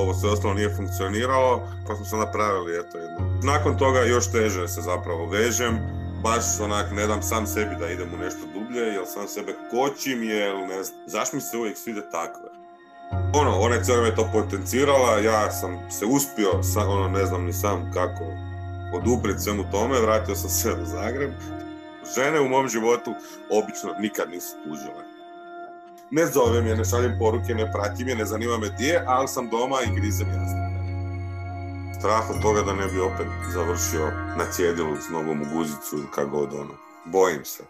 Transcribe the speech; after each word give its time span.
ovo 0.00 0.14
sve 0.14 0.30
ostalo 0.30 0.54
nije 0.54 0.76
funkcioniralo, 0.76 1.68
pa 1.88 1.96
smo 1.96 2.04
se 2.04 2.16
napravili 2.16 2.78
eto 2.80 2.98
jedno. 2.98 3.40
Nakon 3.42 3.78
toga 3.78 4.00
još 4.00 4.32
teže 4.32 4.68
se 4.68 4.80
zapravo 4.80 5.26
vežem, 5.26 5.78
baš 6.22 6.60
onak 6.60 6.92
ne 6.92 7.06
dam 7.06 7.22
sam 7.22 7.46
sebi 7.46 7.76
da 7.80 7.88
idem 7.88 8.14
u 8.14 8.16
nešto 8.16 8.40
dublje, 8.54 8.82
jer 8.82 9.04
sam 9.06 9.28
sebe 9.28 9.54
kočim, 9.70 10.22
jer 10.22 10.56
ne 10.68 10.82
znam, 10.84 10.98
zašto 11.06 11.36
mi 11.36 11.42
se 11.42 11.56
uvijek 11.56 11.76
svide 11.76 12.10
takve? 12.10 12.48
Ono, 13.34 13.58
ona 13.58 13.74
je 13.74 13.84
cijelo 13.84 14.10
to 14.10 14.28
potencirala, 14.32 15.18
ja 15.18 15.50
sam 15.50 15.90
se 15.90 16.06
uspio, 16.06 16.62
sam, 16.62 16.90
ono, 16.90 17.08
ne 17.08 17.26
znam 17.26 17.44
ni 17.44 17.52
sam 17.52 17.90
kako 17.94 18.24
oduprijeti 18.94 19.42
svemu 19.42 19.64
tome, 19.70 20.00
vratio 20.00 20.34
sam 20.34 20.50
se 20.50 20.72
u 20.82 20.84
Zagreb. 20.84 21.30
Žene 22.16 22.40
u 22.40 22.48
mom 22.48 22.68
životu 22.68 23.14
obično 23.50 23.94
nikad 24.00 24.30
nisu 24.30 24.56
tužile. 24.64 25.05
Ne 26.10 26.26
zovem 26.26 26.66
je, 26.66 26.76
ne 26.76 26.84
šaljem 26.84 27.18
poruke, 27.18 27.54
ne 27.54 27.72
pratim 27.72 28.08
je, 28.08 28.14
ne 28.16 28.24
zanima 28.24 28.58
me 28.58 28.68
gdje, 28.74 29.04
ali 29.06 29.28
sam 29.28 29.48
doma 29.50 29.76
i 29.82 30.00
grizem 30.00 30.28
jasno. 30.28 30.66
Strah 31.98 32.30
od 32.30 32.42
toga 32.42 32.62
da 32.62 32.74
ne 32.74 32.86
bi 32.86 33.00
opet 33.00 33.26
završio 33.52 34.06
na 34.38 34.50
cjedilu 34.52 34.96
s 34.96 35.08
nogom 35.12 35.42
u 35.42 35.44
guzicu 35.54 35.96
ili 35.96 36.06
kako 36.14 36.30
god 36.30 36.54
ono. 36.54 36.74
Bojim 37.04 37.44
se. 37.44 37.64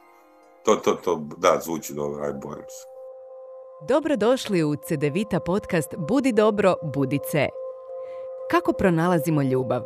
To, 0.64 0.76
to, 0.76 0.92
to, 0.94 1.22
da, 1.36 1.60
zvuči 1.64 1.94
dobro, 1.94 2.24
aj 2.24 2.32
bojim 2.32 2.64
se. 2.68 2.86
Dobrodošli 3.88 4.64
u 4.64 4.76
CDVita 4.76 5.40
podcast 5.40 5.94
Budi 5.96 6.32
dobro, 6.32 6.74
budi 6.82 7.18
C. 7.30 7.48
Kako 8.50 8.72
pronalazimo 8.72 9.42
ljubav? 9.42 9.82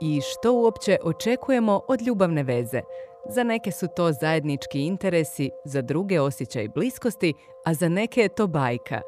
I 0.00 0.20
što 0.20 0.52
uopće 0.52 0.98
očekujemo 1.02 1.80
od 1.88 2.02
ljubavne 2.02 2.42
veze? 2.42 2.82
Za 3.28 3.42
neke 3.42 3.70
su 3.70 3.88
to 3.96 4.12
zajednički 4.12 4.80
interesi, 4.86 5.50
za 5.64 5.82
druge 5.82 6.20
osjećaj 6.20 6.68
bliskosti, 6.68 7.34
a 7.64 7.74
za 7.74 7.88
neke 7.88 8.20
je 8.20 8.28
to 8.28 8.46
bajka. 8.46 9.00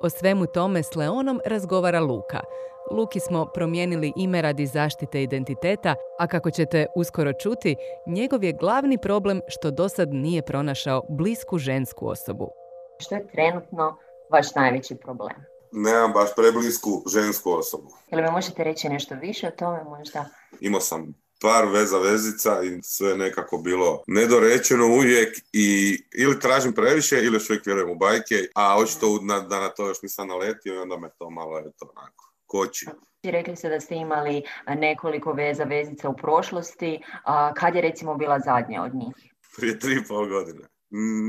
O 0.00 0.10
svemu 0.10 0.46
tome 0.46 0.82
s 0.82 0.94
Leonom 0.94 1.40
razgovara 1.46 2.00
Luka. 2.00 2.40
Luki 2.90 3.20
smo 3.20 3.46
promijenili 3.54 4.12
ime 4.16 4.42
radi 4.42 4.66
zaštite 4.66 5.22
identiteta, 5.22 5.94
a 6.18 6.26
kako 6.26 6.50
ćete 6.50 6.86
uskoro 6.96 7.32
čuti, 7.32 7.76
njegov 8.06 8.44
je 8.44 8.52
glavni 8.52 8.98
problem 8.98 9.40
što 9.48 9.70
dosad 9.70 10.08
nije 10.12 10.42
pronašao 10.42 11.02
blisku 11.08 11.58
žensku 11.58 12.08
osobu. 12.08 12.50
Što 12.98 13.14
je 13.14 13.26
trenutno 13.26 13.96
vaš 14.30 14.54
najveći 14.54 14.96
problem? 14.96 15.36
Nemam 15.72 16.12
baš 16.12 16.34
preblisku 16.36 17.02
žensku 17.12 17.50
osobu. 17.50 17.88
Jel 18.10 18.22
mi 18.22 18.30
možete 18.30 18.64
reći 18.64 18.88
nešto 18.88 19.14
više 19.14 19.48
o 19.48 19.50
tome 19.50 19.84
možda? 19.84 20.24
Imao 20.60 20.80
sam 20.80 21.25
par 21.40 21.68
veza 21.72 21.98
vezica 21.98 22.62
i 22.62 22.82
sve 22.82 23.16
nekako 23.16 23.58
bilo 23.58 24.02
nedorečeno 24.06 24.86
uvijek 24.86 25.38
i 25.52 25.98
ili 26.14 26.40
tražim 26.40 26.72
previše 26.72 27.16
ili 27.16 27.36
još 27.36 27.50
uvijek 27.50 27.66
vjerujem 27.66 27.90
u 27.90 27.94
bajke, 27.94 28.34
a 28.54 28.78
očito 28.78 29.18
da 29.48 29.60
na 29.60 29.68
to 29.68 29.88
još 29.88 30.02
nisam 30.02 30.28
naletio 30.28 30.74
i 30.74 30.78
onda 30.78 30.98
me 30.98 31.08
to 31.18 31.30
malo 31.30 31.58
je 31.58 31.72
to 31.78 31.92
onako 31.96 32.32
koči. 32.46 32.86
Rekli 33.22 33.56
ste 33.56 33.68
da 33.68 33.80
ste 33.80 33.94
imali 33.94 34.42
nekoliko 34.76 35.32
veza 35.32 35.64
vezica 35.64 36.08
u 36.08 36.16
prošlosti, 36.16 37.00
a 37.24 37.54
kad 37.54 37.74
je 37.74 37.82
recimo 37.82 38.14
bila 38.14 38.38
zadnja 38.40 38.82
od 38.82 38.94
njih? 38.94 39.14
Prije 39.56 39.78
tri 39.78 39.94
i 39.94 40.04
pol 40.08 40.28
godine. 40.28 40.68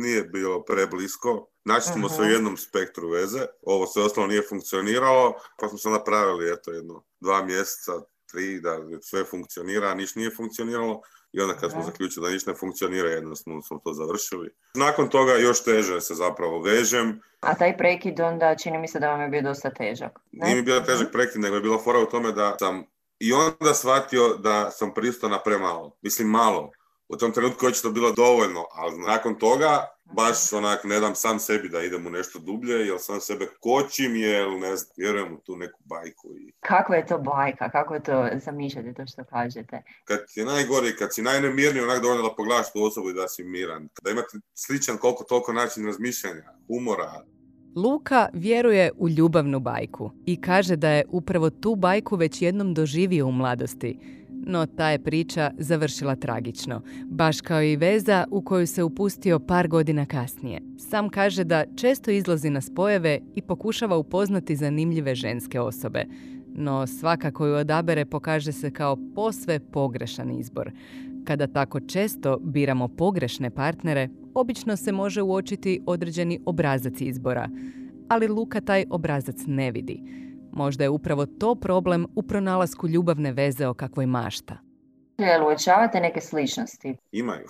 Nije 0.02 0.24
bilo 0.24 0.64
preblisko. 0.64 1.48
Znači 1.66 1.88
smo 1.88 2.10
se 2.10 2.22
u 2.22 2.24
mhm. 2.24 2.34
jednom 2.34 2.58
spektru 2.58 3.10
veze. 3.10 3.46
Ovo 3.62 3.86
sve 3.88 4.04
ostalo 4.04 4.28
nije 4.28 4.42
funkcioniralo, 4.50 5.34
pa 5.60 5.68
smo 5.68 5.78
se 5.78 5.90
napravili 5.90 6.54
eto 6.54 6.72
jedno 6.72 7.04
dva 7.20 7.44
mjeseca, 7.44 7.92
tri, 8.32 8.62
da 8.62 8.80
sve 9.02 9.24
funkcionira, 9.24 9.88
a 9.88 9.94
niš 9.94 10.16
nije 10.16 10.32
funkcioniralo. 10.36 11.02
I 11.32 11.42
onda 11.42 11.54
kad 11.54 11.72
smo 11.72 11.84
zaključili 11.84 12.26
da 12.26 12.34
ništa 12.34 12.52
ne 12.52 12.58
funkcionira, 12.58 13.10
jednostavno 13.10 13.62
smo 13.62 13.80
to 13.84 13.94
završili. 13.94 14.50
Nakon 14.74 15.10
toga 15.10 15.34
još 15.34 15.64
teže 15.64 16.02
se 16.02 16.16
zapravo 16.16 16.62
vežem. 16.62 17.22
A 17.40 17.56
taj 17.56 17.78
prekid 17.78 18.20
onda 18.20 18.56
čini 18.56 18.78
mi 18.78 18.88
se 18.88 19.00
da 19.00 19.10
vam 19.12 19.22
je 19.22 19.28
bio 19.28 19.42
dosta 19.42 19.70
težak. 19.70 20.20
Ne? 20.32 20.46
Nije 20.46 20.56
mi 20.56 20.62
bio 20.62 20.80
težak 20.80 21.12
prekid, 21.12 21.42
nego 21.42 21.56
je 21.56 21.62
bila 21.62 21.78
fora 21.78 22.00
u 22.00 22.06
tome 22.06 22.32
da 22.32 22.56
sam 22.60 22.84
i 23.20 23.34
onda 23.34 23.74
shvatio 23.74 24.34
da 24.34 24.72
sam 24.72 24.94
pristao 24.94 25.30
na 25.30 25.40
premalo. 25.44 25.98
Mislim 26.02 26.28
malo 26.28 26.72
u 27.10 27.18
tom 27.18 27.32
trenutku 27.32 27.66
očito 27.66 27.92
bilo 27.92 28.12
dovoljno, 28.12 28.66
ali 28.72 28.98
nakon 28.98 29.36
toga 29.36 29.98
baš 30.14 30.54
onak 30.54 30.84
ne 30.84 31.00
dam 31.00 31.16
sam 31.16 31.40
sebi 31.40 31.70
da 31.70 31.82
idem 31.82 32.08
u 32.08 32.10
nešto 32.10 32.40
dublje, 32.40 32.74
jer 32.74 32.98
sam 33.00 33.22
sebe 33.22 33.48
kočim, 33.60 34.16
jer 34.16 34.50
ne 34.52 34.76
znam, 34.76 34.92
vjerujem 34.98 35.34
u 35.34 35.38
tu 35.38 35.56
neku 35.56 35.80
bajku. 35.86 36.28
I... 36.38 36.54
Kako 36.60 36.94
je 36.94 37.06
to 37.06 37.18
bajka? 37.18 37.70
Kako 37.70 37.94
je 37.94 38.04
to 38.04 38.28
zamišljate 38.46 38.94
to 38.94 39.08
što 39.08 39.24
kažete? 39.24 39.84
Kad 40.04 40.20
je 40.36 40.46
najgori, 40.46 40.96
kad 40.96 41.14
si 41.14 41.22
najnemirniji, 41.22 41.84
onak 41.84 42.02
dovoljno 42.02 42.24
da 42.24 42.36
pogledaš 42.36 42.72
tu 42.74 42.84
osobu 42.84 43.10
i 43.10 43.14
da 43.14 43.28
si 43.28 43.44
miran. 43.44 43.90
Da 44.04 44.12
imate 44.12 44.38
sličan 44.54 44.98
koliko 44.98 45.24
toliko 45.24 45.54
način 45.54 45.86
razmišljanja, 45.86 46.44
humora, 46.68 47.24
Luka 47.76 48.30
vjeruje 48.34 48.92
u 48.98 49.10
ljubavnu 49.10 49.60
bajku 49.60 50.12
i 50.26 50.42
kaže 50.42 50.76
da 50.76 50.90
je 50.90 51.06
upravo 51.10 51.50
tu 51.50 51.76
bajku 51.76 52.16
već 52.16 52.42
jednom 52.42 52.74
doživio 52.74 53.28
u 53.28 53.32
mladosti 53.32 54.00
no 54.46 54.66
ta 54.66 54.90
je 54.90 55.04
priča 55.04 55.52
završila 55.58 56.16
tragično, 56.16 56.82
baš 57.06 57.42
kao 57.42 57.64
i 57.64 57.76
veza 57.76 58.26
u 58.32 58.42
koju 58.42 58.68
se 58.68 58.84
upustio 58.84 59.40
par 59.40 59.68
godina 59.68 60.06
kasnije. 60.06 60.62
Sam 60.78 61.10
kaže 61.10 61.44
da 61.44 61.64
često 61.76 62.12
izlazi 62.12 62.50
na 62.50 62.62
spojeve 62.62 63.20
i 63.36 63.42
pokušava 63.42 63.98
upoznati 63.98 64.56
zanimljive 64.56 65.16
ženske 65.16 65.60
osobe, 65.60 66.06
no 66.56 66.88
svaka 66.88 67.32
koju 67.32 67.56
odabere 67.56 68.06
pokaže 68.06 68.52
se 68.52 68.72
kao 68.72 68.98
posve 69.16 69.60
pogrešan 69.60 70.32
izbor. 70.32 70.72
Kada 71.24 71.48
tako 71.48 71.80
često 71.80 72.40
biramo 72.42 72.88
pogrešne 72.88 73.50
partnere, 73.50 74.10
obično 74.34 74.76
se 74.76 74.92
može 74.92 75.22
uočiti 75.22 75.82
određeni 75.86 76.40
obrazac 76.46 77.02
izbora, 77.02 77.50
ali 78.08 78.28
Luka 78.28 78.62
taj 78.62 78.86
obrazac 78.90 79.36
ne 79.48 79.72
vidi. 79.72 80.27
Možda 80.52 80.84
je 80.84 80.90
upravo 80.90 81.26
to 81.26 81.56
problem 81.56 82.08
u 82.16 82.24
pronalasku 82.24 82.88
ljubavne 82.88 83.32
veze 83.32 83.68
o 83.68 83.74
kakvoj 83.74 84.06
mašta. 84.06 84.58
Jel 85.18 85.46
uočavate 85.46 86.00
neke 86.00 86.22
sličnosti? 86.22 86.98
Imaju, 87.12 87.48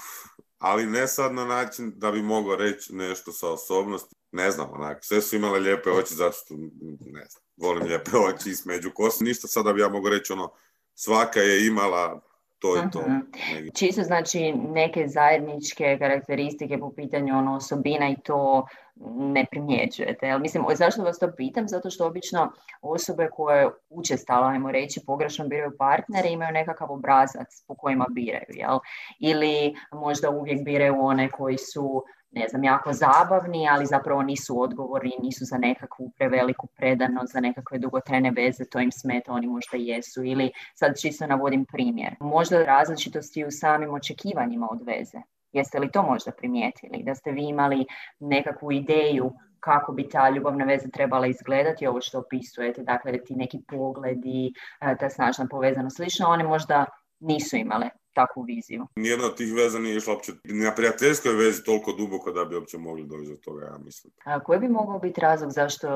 ali 0.60 0.86
ne 0.86 1.08
sad 1.08 1.34
na 1.34 1.46
način 1.46 1.94
da 1.96 2.12
bi 2.12 2.22
mogao 2.22 2.56
reći 2.56 2.96
nešto 2.96 3.32
sa 3.32 3.50
osobnosti. 3.50 4.16
Ne 4.32 4.52
znam, 4.52 4.70
onak, 4.74 5.06
sve 5.06 5.22
su 5.22 5.36
imale 5.36 5.60
lijepe 5.60 5.90
oči 5.90 6.14
zato 6.14 6.32
što, 6.32 6.56
ne 7.00 7.26
znam, 7.30 7.44
volim 7.58 7.84
lijepe 7.84 8.12
oči 8.18 8.50
između 8.50 8.92
kosu. 8.94 9.24
Ništa 9.24 9.48
sada 9.48 9.74
bi 9.74 9.82
ja 9.82 9.90
mogu 9.90 10.10
reći 10.10 10.34
ono, 10.34 10.52
svaka 10.96 11.40
je 11.40 11.68
imala 11.68 12.22
to 12.60 12.76
je 12.76 12.90
to. 12.92 13.02
Mhm. 13.02 13.68
Čisto 13.74 14.04
znači 14.04 14.54
neke 14.54 15.08
zajedničke 15.08 15.98
karakteristike 16.00 16.78
po 16.78 16.92
pitanju 16.96 17.38
ono, 17.38 17.56
osobina 17.56 18.10
i 18.10 18.16
to 18.24 18.68
ne 19.16 19.46
primjećujete. 19.52 20.28
Jel? 20.28 20.40
Mislim, 20.40 20.64
zašto 20.76 21.04
vas 21.04 21.20
to 21.20 21.32
pitam? 21.38 21.68
Zato 21.68 21.90
što 21.90 22.08
obično 22.08 22.52
osobe 22.82 23.30
koje 23.32 23.70
učestalo, 23.90 24.48
ajmo 24.48 24.72
reći, 24.72 25.06
pogrešno 25.06 25.48
biraju 25.48 25.72
partnere 25.80 26.30
imaju 26.30 26.54
nekakav 26.54 26.92
obrazac 26.92 27.64
po 27.68 27.76
kojima 27.76 28.06
biraju. 28.10 28.50
Jel? 28.50 28.80
Ili 29.20 29.76
možda 29.92 30.30
uvijek 30.30 30.66
biraju 30.66 30.96
one 31.00 31.32
koji 31.32 31.58
su 31.58 32.04
ne 32.32 32.48
znam, 32.48 32.64
jako 32.64 32.94
zabavni, 32.94 33.68
ali 33.70 33.86
zapravo 33.86 34.22
nisu 34.22 34.62
odgovorni, 34.62 35.12
nisu 35.22 35.46
za 35.46 35.58
nekakvu 35.58 36.12
preveliku 36.18 36.68
predanost, 36.68 37.34
za 37.34 37.40
nekakve 37.40 37.78
dugotrajne 37.78 38.32
veze, 38.32 38.66
to 38.66 38.80
im 38.80 38.92
smeta, 38.92 39.32
oni 39.32 39.48
možda 39.48 39.78
jesu. 39.78 40.24
Ili 40.24 40.52
sad 40.76 41.00
čisto 41.02 41.28
navodim 41.28 41.66
primjer. 41.66 42.16
Možda 42.20 42.64
različitosti 42.64 43.46
u 43.46 43.52
samim 43.52 43.94
očekivanjima 43.94 44.68
od 44.72 44.82
veze. 44.86 45.18
Jeste 45.58 45.80
li 45.80 45.92
to 45.92 46.04
možda 46.04 46.32
primijetili? 46.32 47.04
Da 47.04 47.16
ste 47.16 47.32
vi 47.32 47.44
imali 47.44 47.86
nekakvu 48.20 48.72
ideju 48.72 49.32
kako 49.60 49.92
bi 49.92 50.10
ta 50.10 50.30
ljubavna 50.30 50.66
veza 50.66 50.88
trebala 50.94 51.28
izgledati, 51.28 51.88
ovo 51.88 52.02
što 52.02 52.20
opisujete, 52.20 52.82
dakle 52.84 53.24
ti 53.24 53.36
neki 53.36 53.58
pogledi, 53.68 54.54
e, 54.82 54.96
ta 55.00 55.10
snažna 55.10 55.48
povezanost, 55.52 55.96
slično, 55.96 56.28
one 56.28 56.44
možda 56.44 56.86
nisu 57.20 57.56
imale 57.56 57.90
takvu 58.14 58.42
viziju. 58.44 58.88
Nijedna 58.96 59.26
od 59.26 59.38
tih 59.38 59.54
veza 59.54 59.80
nije 59.80 59.98
išla 59.98 60.14
uopće 60.14 60.32
na 60.44 60.72
prijateljskoj 60.76 61.34
vezi 61.34 61.64
toliko 61.64 61.92
duboko 61.92 62.32
da 62.32 62.46
bi 62.46 62.56
uopće 62.56 62.78
mogli 62.78 63.06
doći 63.06 63.30
do 63.30 63.36
toga, 63.36 63.66
ja 63.66 63.78
mislim. 63.78 64.14
A 64.26 64.40
koji 64.40 64.60
bi 64.60 64.68
mogao 64.68 65.00
biti 65.00 65.22
razlog 65.22 65.52
zašto 65.52 65.88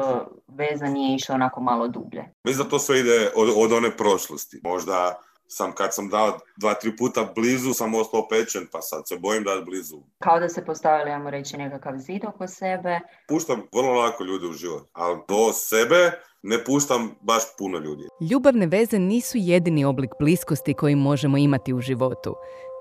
veza 0.47 0.85
nije 0.85 1.16
išla 1.16 1.35
onako 1.35 1.61
malo 1.61 1.88
dublje? 1.88 2.23
Mislim 2.44 2.63
da 2.63 2.69
to 2.69 2.80
sve 2.80 3.00
ide 3.00 3.31
od, 3.36 3.50
od 3.56 3.71
one 3.71 3.91
prošlosti. 3.97 4.62
Možda 4.63 5.19
sam 5.53 5.71
kad 5.71 5.94
sam 5.94 6.09
dao 6.09 6.39
dva, 6.57 6.74
tri 6.74 6.95
puta 6.98 7.31
blizu, 7.36 7.74
sam 7.74 7.95
ostao 7.95 8.27
pečen, 8.27 8.68
pa 8.71 8.81
sad 8.81 9.07
se 9.07 9.18
bojim 9.18 9.44
da 9.44 9.51
je 9.51 9.62
blizu. 9.62 9.98
Kao 10.19 10.39
da 10.39 10.50
se 10.50 10.65
postavili, 10.65 11.12
ajmo 11.12 11.30
reći, 11.30 11.57
nekakav 11.57 11.98
zid 11.98 12.25
oko 12.25 12.48
sebe. 12.48 13.00
Puštam 13.27 13.62
vrlo 13.74 13.94
lako 13.94 14.24
ljude 14.24 14.48
u 14.48 14.53
život, 14.53 14.83
ali 14.94 15.19
do 15.27 15.53
sebe 15.53 16.12
ne 16.44 16.63
puštam 16.63 17.15
baš 17.21 17.44
puno 17.57 17.77
ljudi. 17.77 18.03
Ljubavne 18.31 18.68
veze 18.68 19.00
nisu 19.00 19.38
jedini 19.38 19.86
oblik 19.86 20.12
bliskosti 20.19 20.74
koji 20.74 20.95
možemo 20.95 21.38
imati 21.38 21.74
u 21.74 21.81
životu. 21.81 22.36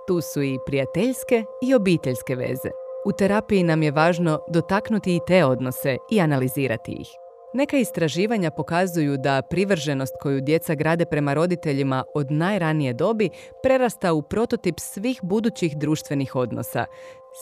Tu 0.09 0.21
su 0.21 0.43
i 0.43 0.59
prijateljske 0.67 1.45
i 1.63 1.75
obiteljske 1.75 2.37
veze. 2.37 2.71
U 3.07 3.13
terapiji 3.13 3.63
nam 3.63 3.83
je 3.83 3.91
važno 3.91 4.41
dotaknuti 4.49 5.17
i 5.17 5.21
te 5.27 5.45
odnose 5.45 5.97
i 6.11 6.21
analizirati 6.21 6.93
ih. 6.93 7.09
Neka 7.53 7.77
istraživanja 7.77 8.51
pokazuju 8.51 9.17
da 9.17 9.43
privrženost 9.43 10.15
koju 10.21 10.41
djeca 10.41 10.75
grade 10.75 11.05
prema 11.05 11.35
roditeljima 11.35 12.05
od 12.15 12.31
najranije 12.31 12.93
dobi 12.93 13.31
prerasta 13.63 14.13
u 14.13 14.23
prototip 14.23 14.81
svih 14.81 15.21
budućih 15.23 15.77
društvenih 15.77 16.37
odnosa. 16.37 16.87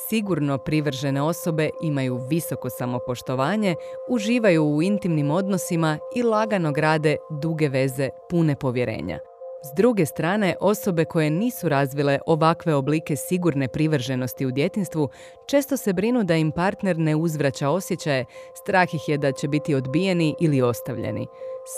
Sigurno 0.08 0.58
privržene 0.58 1.22
osobe 1.22 1.70
imaju 1.82 2.16
visoko 2.30 2.70
samopoštovanje, 2.70 3.74
uživaju 4.08 4.64
u 4.64 4.82
intimnim 4.82 5.30
odnosima 5.30 5.98
i 6.16 6.22
lagano 6.22 6.72
grade 6.72 7.16
duge 7.30 7.68
veze 7.68 8.08
pune 8.30 8.56
povjerenja. 8.56 9.27
S 9.62 9.74
druge 9.76 10.06
strane, 10.06 10.56
osobe 10.60 11.04
koje 11.04 11.30
nisu 11.30 11.68
razvile 11.68 12.18
ovakve 12.26 12.74
oblike 12.74 13.16
sigurne 13.16 13.68
privrženosti 13.68 14.46
u 14.46 14.50
djetinstvu 14.50 15.08
često 15.46 15.76
se 15.76 15.92
brinu 15.92 16.24
da 16.24 16.36
im 16.36 16.52
partner 16.52 16.98
ne 16.98 17.16
uzvraća 17.16 17.68
osjećaje, 17.68 18.24
strah 18.54 18.94
ih 18.94 19.08
je 19.08 19.18
da 19.18 19.32
će 19.32 19.48
biti 19.48 19.74
odbijeni 19.74 20.34
ili 20.40 20.62
ostavljeni. 20.62 21.26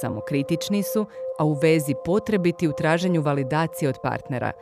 Samokritični 0.01 0.83
su, 0.83 1.07
a 1.39 1.45
u 1.45 1.53
vezi 1.53 1.95
potrebiti 2.05 2.69
u 2.69 2.73
traženju 2.73 3.23
validacije 3.23 3.89
od 3.89 3.97
partnera. 4.03 4.53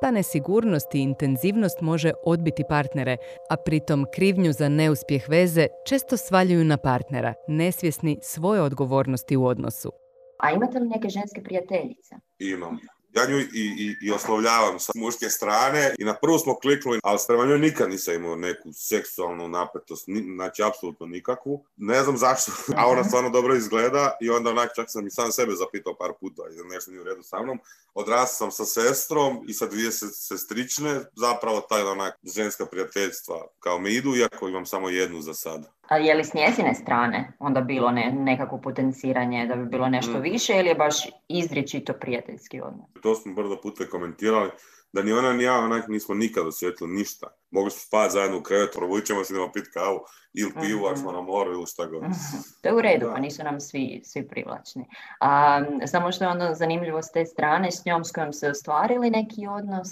Ta 0.00 0.10
nesigurnost 0.10 0.94
i 0.94 1.00
intenzivnost 1.00 1.80
može 1.80 2.12
odbiti 2.24 2.64
partnere, 2.68 3.16
a 3.48 3.56
pritom 3.56 4.06
krivnju 4.14 4.52
za 4.52 4.68
neuspjeh 4.68 5.28
veze 5.28 5.66
često 5.84 6.16
svaljuju 6.16 6.64
na 6.64 6.76
partnera, 6.76 7.34
nesvjesni 7.46 8.18
svoje 8.22 8.62
odgovornosti 8.62 9.36
u 9.36 9.46
odnosu. 9.46 10.07
A 10.38 10.52
imate 10.52 10.78
li 10.78 10.88
neke 10.88 11.08
ženske 11.08 11.42
prijateljice? 11.42 12.14
Imam. 12.38 12.78
Ja 13.14 13.26
nju 13.26 13.38
i, 13.38 13.46
i, 13.54 13.96
i 14.02 14.10
oslovljavam 14.12 14.78
sa 14.78 14.92
muške 14.94 15.30
strane 15.30 15.94
i 15.98 16.04
na 16.04 16.14
prvu 16.14 16.38
smo 16.38 16.54
kliknuli, 16.54 17.00
ali 17.02 17.18
prema 17.28 17.46
njoj 17.46 17.58
nikad 17.58 17.90
nisam 17.90 18.14
imao 18.14 18.36
neku 18.36 18.72
seksualnu 18.72 19.48
napetost, 19.48 20.04
znači 20.34 20.62
apsolutno 20.62 21.06
nikakvu. 21.06 21.64
Ne 21.76 22.02
znam 22.02 22.16
zašto, 22.16 22.52
a 22.78 22.86
ona 22.86 23.04
stvarno 23.04 23.30
dobro 23.30 23.54
izgleda 23.54 24.16
i 24.20 24.30
onda 24.30 24.50
onak 24.50 24.70
čak 24.76 24.86
sam 24.88 25.06
i 25.06 25.10
sam 25.10 25.32
sebe 25.32 25.52
zapitao 25.52 25.96
par 25.96 26.12
puta 26.20 26.42
jer 26.42 26.66
nešto 26.66 26.90
nije 26.90 27.00
u 27.00 27.04
redu 27.04 27.22
sa 27.22 27.42
mnom. 27.42 27.58
Odrastao 27.94 28.50
sam 28.50 28.50
sa 28.50 28.64
sestrom 28.64 29.44
i 29.48 29.54
sa 29.54 29.66
dvije 29.66 29.92
sestrične, 30.12 31.00
zapravo 31.16 31.60
taj 31.60 31.82
onak 31.82 32.14
ženska 32.34 32.66
prijateljstva 32.66 33.46
kao 33.58 33.78
me 33.78 33.92
idu, 33.92 34.16
iako 34.16 34.48
imam 34.48 34.66
samo 34.66 34.88
jednu 34.88 35.20
za 35.20 35.34
sada. 35.34 35.77
A 35.88 35.96
je 35.96 36.14
li 36.14 36.24
s 36.24 36.34
njezine 36.34 36.74
strane 36.74 37.32
onda 37.38 37.60
bilo 37.60 37.90
ne, 37.90 38.12
nekako 38.12 38.60
potenciranje 38.60 39.46
da 39.46 39.56
bi 39.56 39.66
bilo 39.66 39.88
nešto 39.88 40.18
mm. 40.18 40.22
više 40.22 40.52
ili 40.56 40.68
je 40.68 40.74
baš 40.74 41.06
izričito 41.28 41.92
prijateljski 41.92 42.60
odnos? 42.60 42.86
To 43.02 43.14
smo 43.14 43.34
brdo 43.34 43.60
puta 43.62 43.84
komentirali, 43.84 44.50
da 44.92 45.02
ni 45.02 45.12
ona 45.12 45.32
ni 45.32 45.44
ja 45.44 45.58
onak 45.58 45.88
nismo 45.88 46.14
nikad 46.14 46.46
osjetili 46.46 46.90
ništa. 46.90 47.26
Mogli 47.50 47.70
smo 47.70 47.80
spati 47.80 48.12
zajedno 48.12 48.38
u 48.38 48.42
krevetu, 48.42 48.78
provućemo 48.78 49.24
se, 49.24 49.32
idemo 49.32 49.52
piti 49.52 49.70
kavu 49.70 50.00
ili 50.34 50.52
pivu 50.60 50.86
ako 50.86 50.96
smo 50.96 51.10
mhm. 51.10 51.16
na 51.16 51.22
moru 51.22 51.52
ili 51.52 51.66
šta 51.66 51.86
god. 51.86 52.02
Mhm. 52.02 52.12
To 52.62 52.68
je 52.68 52.74
u 52.74 52.80
redu, 52.80 53.10
pa 53.14 53.20
nisu 53.20 53.44
nam 53.44 53.60
svi, 53.60 54.00
svi 54.04 54.28
privlačni. 54.28 54.84
A, 55.20 55.60
samo 55.86 56.12
što 56.12 56.24
je 56.24 56.30
onda 56.30 56.54
zanimljivo 56.54 57.02
s 57.02 57.12
te 57.12 57.24
strane, 57.26 57.70
s 57.70 57.84
njom 57.84 58.04
s 58.04 58.12
kojom 58.12 58.32
se 58.32 58.50
ostvarili 58.50 59.10
neki 59.10 59.46
odnos, 59.46 59.88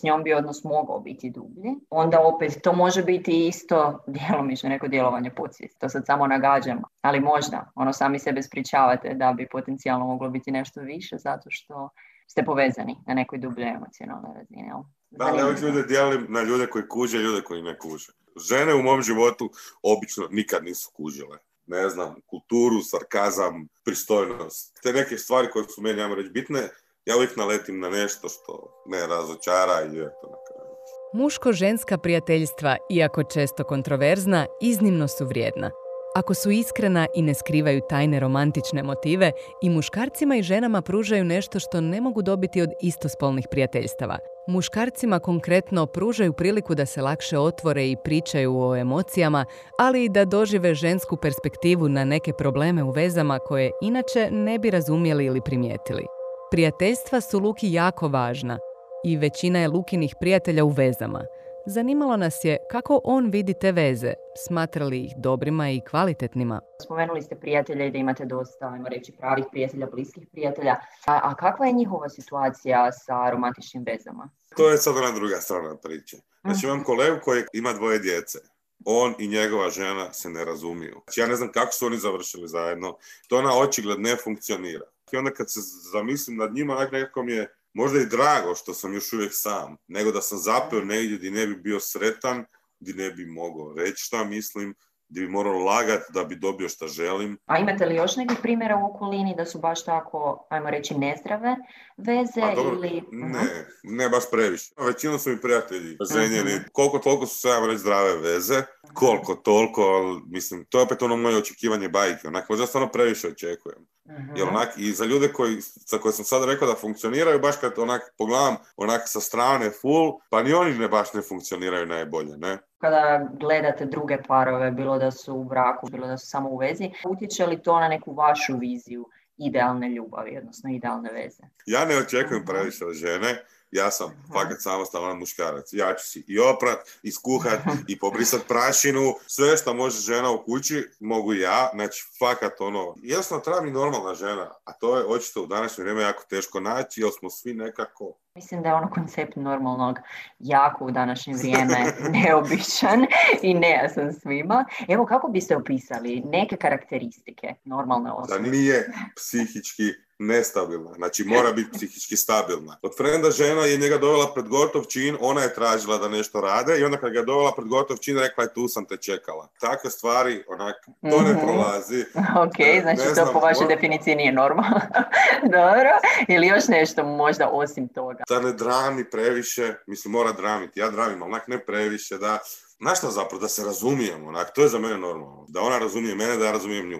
s 0.00 0.02
njom 0.02 0.22
bi 0.22 0.34
odnos 0.34 0.64
mogao 0.64 1.00
biti 1.00 1.30
dublji, 1.30 1.74
onda 1.90 2.20
opet 2.20 2.58
to 2.62 2.72
može 2.72 3.02
biti 3.02 3.46
isto 3.46 4.04
djelomično 4.06 4.68
neko 4.68 4.88
djelovanje 4.88 5.30
podsvijesti. 5.30 5.80
To 5.80 5.88
sad 5.88 6.06
samo 6.06 6.26
nagađam, 6.26 6.82
ali 7.00 7.20
možda, 7.20 7.72
ono 7.74 7.92
sami 7.92 8.18
sebe 8.18 8.42
spričavate 8.42 9.14
da 9.14 9.32
bi 9.32 9.48
potencijalno 9.48 10.06
moglo 10.06 10.30
biti 10.30 10.50
nešto 10.50 10.80
više 10.80 11.16
zato 11.18 11.50
što 11.50 11.88
ste 12.26 12.44
povezani 12.44 12.96
na 13.06 13.14
nekoj 13.14 13.38
dubljoj 13.38 13.68
emocionalnoj 13.68 14.34
razini. 14.34 14.70
Da, 15.10 15.26
ali 15.26 15.42
ovih 15.42 15.62
ljude 15.62 15.82
dijelim 15.82 16.26
na 16.28 16.42
ljude 16.42 16.66
koji 16.66 16.88
kuže 16.88 17.18
i 17.18 17.22
ljude 17.22 17.42
koji 17.42 17.62
ne 17.62 17.78
kuže. 17.78 18.12
Žene 18.48 18.74
u 18.74 18.82
mom 18.82 19.02
životu 19.02 19.50
obično 19.82 20.28
nikad 20.30 20.64
nisu 20.64 20.90
kužile. 20.94 21.38
Ne 21.66 21.88
znam, 21.88 22.14
kulturu, 22.26 22.82
sarkazam, 22.82 23.68
pristojnost. 23.84 24.78
Te 24.82 24.92
neke 24.92 25.18
stvari 25.18 25.48
koje 25.52 25.64
su 25.64 25.82
meni, 25.82 26.02
ajmo 26.02 26.14
reći, 26.14 26.30
bitne, 26.30 26.68
ja 27.08 27.16
uvijek 27.16 27.36
naletim 27.36 27.80
na 27.80 27.88
nešto 27.90 28.28
što 28.28 28.82
me 28.86 29.06
razočara 29.06 29.82
i 29.82 29.98
eto 29.98 30.26
na 30.30 30.38
kraju. 30.48 30.74
Muško-ženska 31.12 31.98
prijateljstva, 31.98 32.76
iako 32.90 33.22
često 33.22 33.64
kontroverzna, 33.64 34.46
iznimno 34.60 35.08
su 35.08 35.26
vrijedna. 35.26 35.70
Ako 36.14 36.34
su 36.34 36.50
iskrena 36.50 37.06
i 37.14 37.22
ne 37.22 37.34
skrivaju 37.34 37.80
tajne 37.88 38.20
romantične 38.20 38.82
motive, 38.82 39.32
i 39.62 39.70
muškarcima 39.70 40.36
i 40.36 40.42
ženama 40.42 40.82
pružaju 40.82 41.24
nešto 41.24 41.60
što 41.60 41.80
ne 41.80 42.00
mogu 42.00 42.22
dobiti 42.22 42.62
od 42.62 42.70
istospolnih 42.82 43.46
prijateljstava. 43.50 44.18
Muškarcima 44.48 45.18
konkretno 45.18 45.86
pružaju 45.86 46.32
priliku 46.32 46.74
da 46.74 46.86
se 46.86 47.02
lakše 47.02 47.38
otvore 47.38 47.90
i 47.90 47.96
pričaju 48.04 48.60
o 48.60 48.76
emocijama, 48.76 49.44
ali 49.78 50.04
i 50.04 50.08
da 50.08 50.24
dožive 50.24 50.74
žensku 50.74 51.16
perspektivu 51.16 51.88
na 51.88 52.04
neke 52.04 52.32
probleme 52.32 52.82
u 52.82 52.90
vezama 52.90 53.38
koje 53.38 53.70
inače 53.82 54.28
ne 54.30 54.58
bi 54.58 54.70
razumjeli 54.70 55.24
ili 55.24 55.40
primijetili. 55.40 56.17
Prijateljstva 56.50 57.20
su 57.20 57.38
Luki 57.38 57.72
jako 57.72 58.08
važna 58.08 58.58
i 59.04 59.16
većina 59.16 59.58
je 59.58 59.68
Lukinih 59.68 60.14
prijatelja 60.20 60.64
u 60.64 60.68
vezama. 60.68 61.24
Zanimalo 61.66 62.16
nas 62.16 62.44
je 62.44 62.56
kako 62.70 63.00
on 63.04 63.30
vidi 63.30 63.54
te 63.60 63.72
veze, 63.72 64.12
smatrali 64.46 65.04
ih 65.04 65.12
dobrima 65.16 65.70
i 65.70 65.80
kvalitetnima. 65.90 66.60
Spomenuli 66.84 67.22
ste 67.22 67.36
prijatelja 67.36 67.84
i 67.84 67.90
da 67.90 67.98
imate 67.98 68.24
dosta, 68.24 68.68
ajmo 68.68 68.88
reći, 68.88 69.12
pravih 69.12 69.44
prijatelja, 69.50 69.86
bliskih 69.86 70.28
prijatelja. 70.32 70.76
A, 71.06 71.20
a 71.22 71.34
kakva 71.34 71.66
je 71.66 71.72
njihova 71.72 72.08
situacija 72.08 72.92
sa 72.92 73.30
romantičnim 73.30 73.84
vezama? 73.84 74.30
To 74.56 74.70
je 74.70 74.78
sad 74.78 74.96
ona 74.96 75.10
druga 75.10 75.36
strana 75.36 75.76
priče. 75.76 76.16
Znači 76.44 76.66
imam 76.66 76.84
kolegu 76.84 77.16
koji 77.24 77.42
ima 77.52 77.72
dvoje 77.72 77.98
djece 77.98 78.38
on 78.84 79.14
i 79.18 79.28
njegova 79.28 79.70
žena 79.70 80.12
se 80.12 80.30
ne 80.30 80.44
razumiju. 80.44 81.00
Znači 81.04 81.20
ja 81.20 81.26
ne 81.26 81.36
znam 81.36 81.52
kako 81.52 81.72
su 81.72 81.86
oni 81.86 81.96
završili 81.96 82.48
zajedno. 82.48 82.96
To 83.28 83.42
na 83.42 83.58
očigled 83.58 84.00
ne 84.00 84.16
funkcionira. 84.24 84.84
I 85.12 85.16
onda 85.16 85.30
kad 85.30 85.52
se 85.52 85.60
zamislim 85.92 86.36
nad 86.36 86.54
njima, 86.54 86.88
nekako 86.92 87.22
mi 87.22 87.32
je 87.32 87.54
možda 87.72 88.00
i 88.00 88.06
drago 88.06 88.54
što 88.54 88.74
sam 88.74 88.94
još 88.94 89.12
uvijek 89.12 89.30
sam, 89.34 89.76
nego 89.88 90.12
da 90.12 90.22
sam 90.22 90.38
zapeo 90.38 90.80
negdje 90.80 91.18
gdje 91.18 91.30
ne 91.30 91.46
bi 91.46 91.56
bio 91.56 91.80
sretan, 91.80 92.44
gdje 92.80 92.94
ne 92.94 93.10
bi 93.10 93.26
mogao 93.26 93.74
reći 93.76 94.04
šta 94.04 94.24
mislim, 94.24 94.74
gdje 95.08 95.20
bi 95.22 95.28
morao 95.28 95.58
lagati 95.58 96.12
da 96.12 96.24
bi 96.24 96.36
dobio 96.36 96.68
šta 96.68 96.86
želim. 96.86 97.38
A 97.46 97.58
imate 97.58 97.86
li 97.86 97.94
još 97.94 98.16
nekih 98.16 98.38
primjera 98.42 98.76
u 98.76 98.94
okolini 98.94 99.34
da 99.36 99.46
su 99.46 99.58
baš 99.58 99.84
tako, 99.84 100.46
ajmo 100.50 100.70
reći, 100.70 100.94
nezdrave 100.94 101.56
veze 101.96 102.40
pa, 102.40 102.52
ili... 102.52 103.02
Ne, 103.12 103.66
ne 103.82 104.08
baš 104.08 104.30
previše. 104.30 104.74
Većina 104.78 105.18
su 105.18 105.30
mi 105.30 105.40
prijatelji 105.40 105.96
ženjeni. 106.12 106.54
uh 106.54 106.60
Koliko 106.72 106.98
toliko 106.98 107.26
su 107.26 107.38
sve, 107.38 107.52
ajmo 107.52 107.66
reći, 107.66 107.78
zdrave 107.78 108.16
veze. 108.16 108.62
Koliko 108.94 109.34
toliko, 109.34 109.82
ali 109.82 110.20
mislim, 110.26 110.64
to 110.68 110.78
je 110.78 110.84
opet 110.84 111.02
ono 111.02 111.16
moje 111.16 111.36
očekivanje 111.36 111.88
bajke. 111.88 112.28
Onak, 112.28 112.48
možda 112.48 112.66
stvarno 112.66 112.90
previše 112.90 113.28
očekujem. 113.28 113.86
Uh 114.08 114.36
Jer 114.36 114.48
onak, 114.48 114.68
i 114.76 114.92
za 114.92 115.04
ljude 115.04 115.32
koji, 115.32 115.56
za 115.60 115.98
koje 115.98 116.12
sam 116.12 116.24
sad 116.24 116.44
rekao 116.44 116.68
da 116.68 116.74
funkcioniraju, 116.74 117.40
baš 117.40 117.56
kad 117.56 117.78
onak 117.78 118.14
pogledam 118.18 118.56
onak 118.76 119.02
sa 119.04 119.20
strane 119.20 119.70
full, 119.70 120.20
pa 120.30 120.42
ni 120.42 120.52
oni 120.52 120.78
ne 120.78 120.88
baš 120.88 121.14
ne 121.14 121.22
funkcioniraju 121.22 121.86
najbolje, 121.86 122.36
ne? 122.36 122.58
kada 122.78 123.28
gledate 123.40 123.86
druge 123.86 124.18
parove, 124.28 124.70
bilo 124.70 124.98
da 124.98 125.10
su 125.10 125.34
u 125.34 125.44
braku, 125.44 125.88
bilo 125.90 126.06
da 126.06 126.18
su 126.18 126.26
samo 126.26 126.48
u 126.48 126.56
vezi, 126.56 126.90
utječe 127.08 127.46
li 127.46 127.62
to 127.62 127.80
na 127.80 127.88
neku 127.88 128.14
vašu 128.14 128.58
viziju 128.58 129.08
idealne 129.36 129.88
ljubavi, 129.88 130.38
odnosno 130.38 130.70
idealne 130.70 131.10
veze? 131.12 131.42
Ja 131.66 131.84
ne 131.84 131.98
očekujem 131.98 132.44
previše 132.44 132.84
od 132.84 132.94
žene, 132.94 133.44
ja 133.70 133.90
sam 133.90 134.24
fakat 134.32 134.62
samostalan 134.62 135.18
muškarac. 135.18 135.72
Ja 135.72 135.94
ću 135.94 136.08
si 136.08 136.24
i 136.28 136.38
oprat, 136.38 136.78
i 137.02 137.12
skuhat, 137.12 137.60
i 137.88 137.98
pobrisat 137.98 138.40
prašinu, 138.48 139.14
sve 139.26 139.56
što 139.56 139.74
može 139.74 140.00
žena 140.00 140.30
u 140.30 140.44
kući, 140.44 140.88
mogu 141.00 141.34
ja. 141.34 141.70
Znači, 141.74 142.04
fakat 142.18 142.60
ono, 142.60 142.94
jednostavno 143.02 143.44
treba 143.44 143.60
mi 143.60 143.70
normalna 143.70 144.14
žena, 144.14 144.54
a 144.64 144.72
to 144.72 144.96
je 144.96 145.06
očito 145.06 145.42
u 145.42 145.46
današnje 145.46 145.82
vrijeme 145.82 146.02
jako 146.02 146.24
teško 146.28 146.60
naći, 146.60 147.00
jer 147.00 147.10
smo 147.18 147.30
svi 147.30 147.54
nekako 147.54 148.18
Mislim 148.34 148.62
da 148.62 148.68
je 148.68 148.74
ono 148.74 148.90
koncept 148.90 149.36
normalnog 149.36 149.98
jako 150.38 150.84
u 150.84 150.90
današnje 150.90 151.34
vrijeme 151.38 151.92
neobičan 152.10 153.06
i 153.42 153.54
nejasan 153.54 154.12
svima. 154.12 154.64
Evo 154.88 155.06
kako 155.06 155.28
biste 155.28 155.56
opisali 155.56 156.22
neke 156.24 156.56
karakteristike 156.56 157.54
normalne 157.64 158.12
osobe? 158.12 158.42
Da 158.42 158.50
nije 158.50 158.92
psihički 159.16 159.92
nestabilna, 160.18 160.90
znači 160.96 161.24
mora 161.24 161.52
biti 161.52 161.70
psihički 161.72 162.16
stabilna. 162.16 162.78
Od 162.82 162.96
frenda 162.96 163.30
žena 163.30 163.64
je 163.64 163.78
njega 163.78 163.98
dovela 163.98 164.32
pred 164.34 164.48
gotov 164.48 164.84
čin, 164.84 165.16
ona 165.20 165.40
je 165.42 165.54
tražila 165.54 165.98
da 165.98 166.08
nešto 166.08 166.40
rade 166.40 166.78
i 166.80 166.84
onda 166.84 166.96
kad 166.96 167.12
ga 167.12 167.18
je 167.18 167.24
dovela 167.24 167.52
pred 167.56 167.68
gotov 167.68 167.96
čin 167.96 168.18
rekla 168.18 168.44
je 168.44 168.54
tu 168.54 168.68
sam 168.68 168.84
te 168.84 168.96
čekala. 168.96 169.48
Takve 169.60 169.90
stvari, 169.90 170.44
onak, 170.48 170.76
to 171.10 171.22
ne 171.22 171.32
mhm. 171.32 171.40
prolazi. 171.40 172.04
ok, 172.44 172.82
znači 172.82 173.14
to 173.14 173.32
po 173.32 173.38
vašoj 173.38 173.66
definiciji 173.68 174.14
nije 174.14 174.32
normalno. 174.32 174.80
Dobro, 175.58 175.90
ili 176.28 176.46
još 176.46 176.68
nešto 176.68 177.04
možda 177.04 177.48
osim 177.48 177.88
toga? 177.88 178.17
Da 178.28 178.40
ne 178.40 178.52
drami 178.52 179.10
previše, 179.10 179.74
mislim 179.86 180.12
mora 180.12 180.32
dramiti, 180.32 180.80
ja 180.80 180.90
dramim, 180.90 181.22
ali 181.22 181.30
onak 181.30 181.48
ne 181.48 181.64
previše, 181.64 182.18
da, 182.18 182.38
znaš 182.78 182.98
šta 182.98 183.10
zapravo, 183.10 183.40
da 183.40 183.48
se 183.48 183.64
razumijemo, 183.64 184.28
onak, 184.28 184.50
to 184.54 184.62
je 184.62 184.68
za 184.68 184.78
mene 184.78 184.98
normalno. 184.98 185.46
Da 185.48 185.60
ona 185.60 185.78
razumije 185.78 186.14
mene, 186.14 186.36
da 186.36 186.44
ja 186.44 186.52
razumijem 186.52 186.88
nju. 186.88 186.98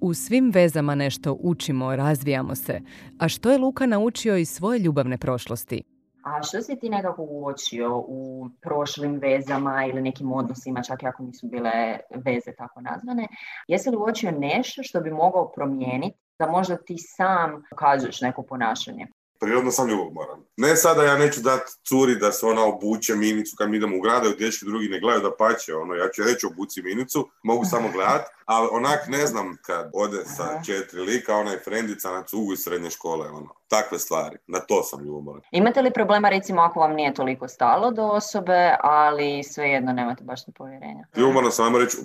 U 0.00 0.14
svim 0.14 0.50
vezama 0.50 0.94
nešto 0.94 1.36
učimo, 1.40 1.96
razvijamo 1.96 2.54
se. 2.54 2.80
A 3.18 3.28
što 3.28 3.50
je 3.50 3.58
Luka 3.58 3.86
naučio 3.86 4.36
iz 4.36 4.50
svoje 4.50 4.78
ljubavne 4.78 5.18
prošlosti? 5.18 5.82
A 6.26 6.42
što 6.42 6.62
si 6.62 6.76
ti 6.76 6.90
nekako 6.90 7.22
uočio 7.22 7.98
u 7.98 8.48
prošlim 8.62 9.18
vezama 9.18 9.86
ili 9.86 10.02
nekim 10.02 10.32
odnosima, 10.32 10.82
čak 10.82 11.02
i 11.02 11.06
ako 11.06 11.22
nisu 11.22 11.46
bile 11.46 11.98
veze 12.10 12.52
tako 12.58 12.80
nazvane? 12.80 13.28
Jesi 13.68 13.90
li 13.90 13.96
uočio 13.96 14.30
nešto 14.30 14.82
što 14.82 15.00
bi 15.00 15.10
mogao 15.10 15.52
promijeniti 15.52 16.18
da 16.38 16.46
možda 16.46 16.76
ti 16.76 16.94
sam 16.98 17.62
pokažeš 17.70 18.20
neko 18.20 18.42
ponašanje? 18.42 19.06
Prirodno 19.40 19.70
sam 19.70 19.88
ljubomoran. 19.88 20.40
Ne 20.56 20.76
sada 20.76 21.04
ja 21.04 21.18
neću 21.18 21.40
dati 21.40 21.72
curi 21.88 22.16
da 22.16 22.32
se 22.32 22.46
ona 22.46 22.64
obuče 22.64 23.14
minicu 23.14 23.56
kad 23.58 23.70
mi 23.70 23.76
idemo 23.76 23.96
u 23.96 24.00
grada 24.00 24.28
i 24.28 24.36
dječki 24.36 24.64
drugi 24.64 24.88
ne 24.88 25.00
gledaju 25.00 25.22
da 25.22 25.36
pače. 25.36 25.74
Ono, 25.74 25.94
ja 25.94 26.08
ću 26.08 26.22
reći 26.22 26.46
obuci 26.46 26.82
minicu, 26.82 27.28
mogu 27.42 27.64
samo 27.64 27.88
gledat, 27.92 28.26
ali 28.44 28.68
onak 28.72 29.08
ne 29.08 29.26
znam 29.26 29.56
kad 29.62 29.90
ode 29.94 30.24
sa 30.24 30.62
četiri 30.66 31.00
lika, 31.00 31.34
ona 31.34 31.50
je 31.50 31.62
frendica 31.64 32.10
na 32.10 32.22
cugu 32.22 32.52
iz 32.52 32.58
srednje 32.58 32.90
škole, 32.90 33.28
ono. 33.28 33.48
Takve 33.68 33.98
stvari. 33.98 34.36
Na 34.46 34.60
to 34.60 34.82
sam 34.82 35.04
ljubomoran. 35.04 35.42
Imate 35.50 35.82
li 35.82 35.90
problema 35.90 36.28
recimo 36.28 36.62
ako 36.62 36.80
vam 36.80 36.94
nije 36.94 37.14
toliko 37.14 37.48
stalo 37.48 37.90
do 37.90 38.02
osobe, 38.02 38.76
ali 38.80 39.42
svejedno 39.44 39.92
nemate 39.92 40.24
baš 40.24 40.46
ni 40.46 40.52
povjerenja? 40.52 41.06
Ljubomoran 41.16 41.52
sam 41.52 41.76
reći, 41.76 41.96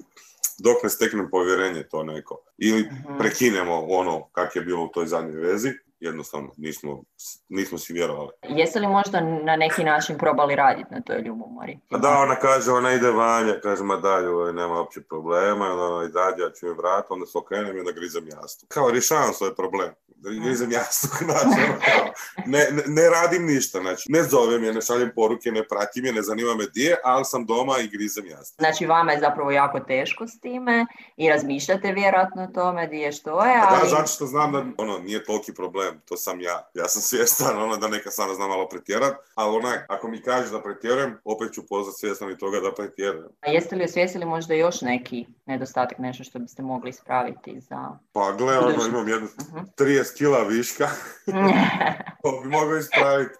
dok 0.60 0.84
ne 0.84 0.90
steknem 0.90 1.30
povjerenje 1.32 1.84
to 1.84 2.04
neko. 2.04 2.38
Ili 2.58 2.82
mhm. 2.82 3.18
prekinemo 3.18 3.86
ono 3.90 4.24
kak 4.32 4.56
je 4.56 4.62
bilo 4.62 4.84
u 4.84 4.88
toj 4.88 5.06
zadnjoj 5.06 5.42
vezi, 5.42 5.70
jednostavno 6.01 6.51
nismo, 6.58 7.03
nismo 7.50 7.77
si 7.77 7.93
vjerovali. 7.93 8.29
Jeste 8.50 8.79
li 8.79 8.88
možda 8.88 9.22
na 9.22 9.55
neki 9.55 9.84
način 9.84 10.17
probali 10.17 10.55
raditi 10.55 10.93
na 10.93 11.01
toj 11.01 11.22
ljubomori? 11.22 11.79
Pa 11.89 11.98
da, 11.98 12.10
ona 12.10 12.36
kaže, 12.36 12.72
ona 12.72 12.93
ide 12.93 13.12
vanja, 13.12 13.60
kaže, 13.63 13.84
ma 13.84 13.98
dalje, 13.98 14.53
nema 14.53 14.77
uopće 14.77 15.01
problema, 15.01 15.65
ona 15.65 16.05
izađe, 16.05 16.41
ja 16.43 16.50
ću 16.50 16.67
je 16.67 16.74
vrat, 16.74 17.05
onda 17.10 17.25
se 17.25 17.38
okrenem 17.38 17.77
i 17.77 17.79
onda 17.79 17.91
grizam 17.91 18.27
jastu. 18.27 18.65
Kao, 18.70 18.91
rješavam 18.91 19.34
svoj 19.34 19.55
problem 19.55 19.93
grizem 20.22 20.72
jastuk, 20.72 21.12
znači, 21.29 21.62
ne, 22.46 22.67
ne, 22.72 22.84
ne, 22.88 23.10
radim 23.10 23.46
ništa, 23.46 23.79
znači, 23.79 24.12
ne 24.12 24.24
zovem 24.24 24.63
je, 24.63 24.74
ne 24.74 24.81
šaljem 24.81 25.12
poruke, 25.15 25.51
ne 25.51 25.67
pratim 25.67 26.05
je, 26.05 26.13
ne 26.13 26.22
zanima 26.22 26.55
me 26.55 26.65
gdje, 26.65 26.96
ali 27.03 27.25
sam 27.25 27.46
doma 27.46 27.79
i 27.79 27.88
grizem 27.88 28.25
jastuk. 28.25 28.60
Znači, 28.60 28.86
vama 28.86 29.12
je 29.12 29.20
zapravo 29.20 29.51
jako 29.51 29.79
teško 29.79 30.27
s 30.27 30.39
time 30.39 30.86
i 31.17 31.29
razmišljate 31.29 31.91
vjerojatno 31.91 32.43
o 32.43 32.48
tome 32.48 32.88
gdje 32.88 33.12
što 33.12 33.46
je, 33.46 33.62
ali... 33.67 33.81
Da, 33.81 33.89
zato 33.89 34.08
što 34.08 34.25
znam 34.25 34.51
da, 34.51 34.65
ono, 34.77 35.00
nije 35.00 35.24
toliki 35.24 35.53
problem, 35.53 35.91
to 36.06 36.18
sam 36.18 36.42
ja. 36.42 36.70
Ja 36.74 36.88
sam 36.88 37.02
svjestan, 37.02 37.64
ono, 37.64 37.78
da 37.78 37.88
neka 37.88 38.12
sana 38.12 38.34
znam 38.34 38.50
malo 38.50 38.70
pretjerat, 38.70 39.14
ali 39.36 39.58
onak, 39.58 39.86
ako 39.90 40.08
mi 40.08 40.22
kažeš 40.22 40.52
da 40.52 40.62
pretjerujem, 40.62 41.18
opet 41.24 41.54
ću 41.54 41.68
poznat 41.68 41.96
svjestan 41.98 42.32
i 42.32 42.38
toga 42.38 42.60
da 42.60 42.74
pretjerujem. 42.74 43.30
A 43.42 43.50
jeste 43.50 43.76
li 43.76 43.84
osvijestili 43.84 44.26
možda 44.26 44.54
još 44.54 44.82
neki 44.82 45.26
nedostatak, 45.46 45.98
nešto 45.98 46.24
što 46.24 46.40
biste 46.40 46.62
mogli 46.62 46.90
ispraviti 46.90 47.60
za... 47.60 47.98
Pa 48.14 48.32
gle, 48.32 48.60
ono, 48.60 48.86
imam 48.88 49.08
jednu, 49.08 49.28
uh-huh. 49.28 49.66
30 49.78 50.18
kila 50.18 50.44
viška. 50.44 50.90
to 52.24 52.42
bi 52.44 52.50
mogao 52.50 52.78
ispraviti. 52.78 53.36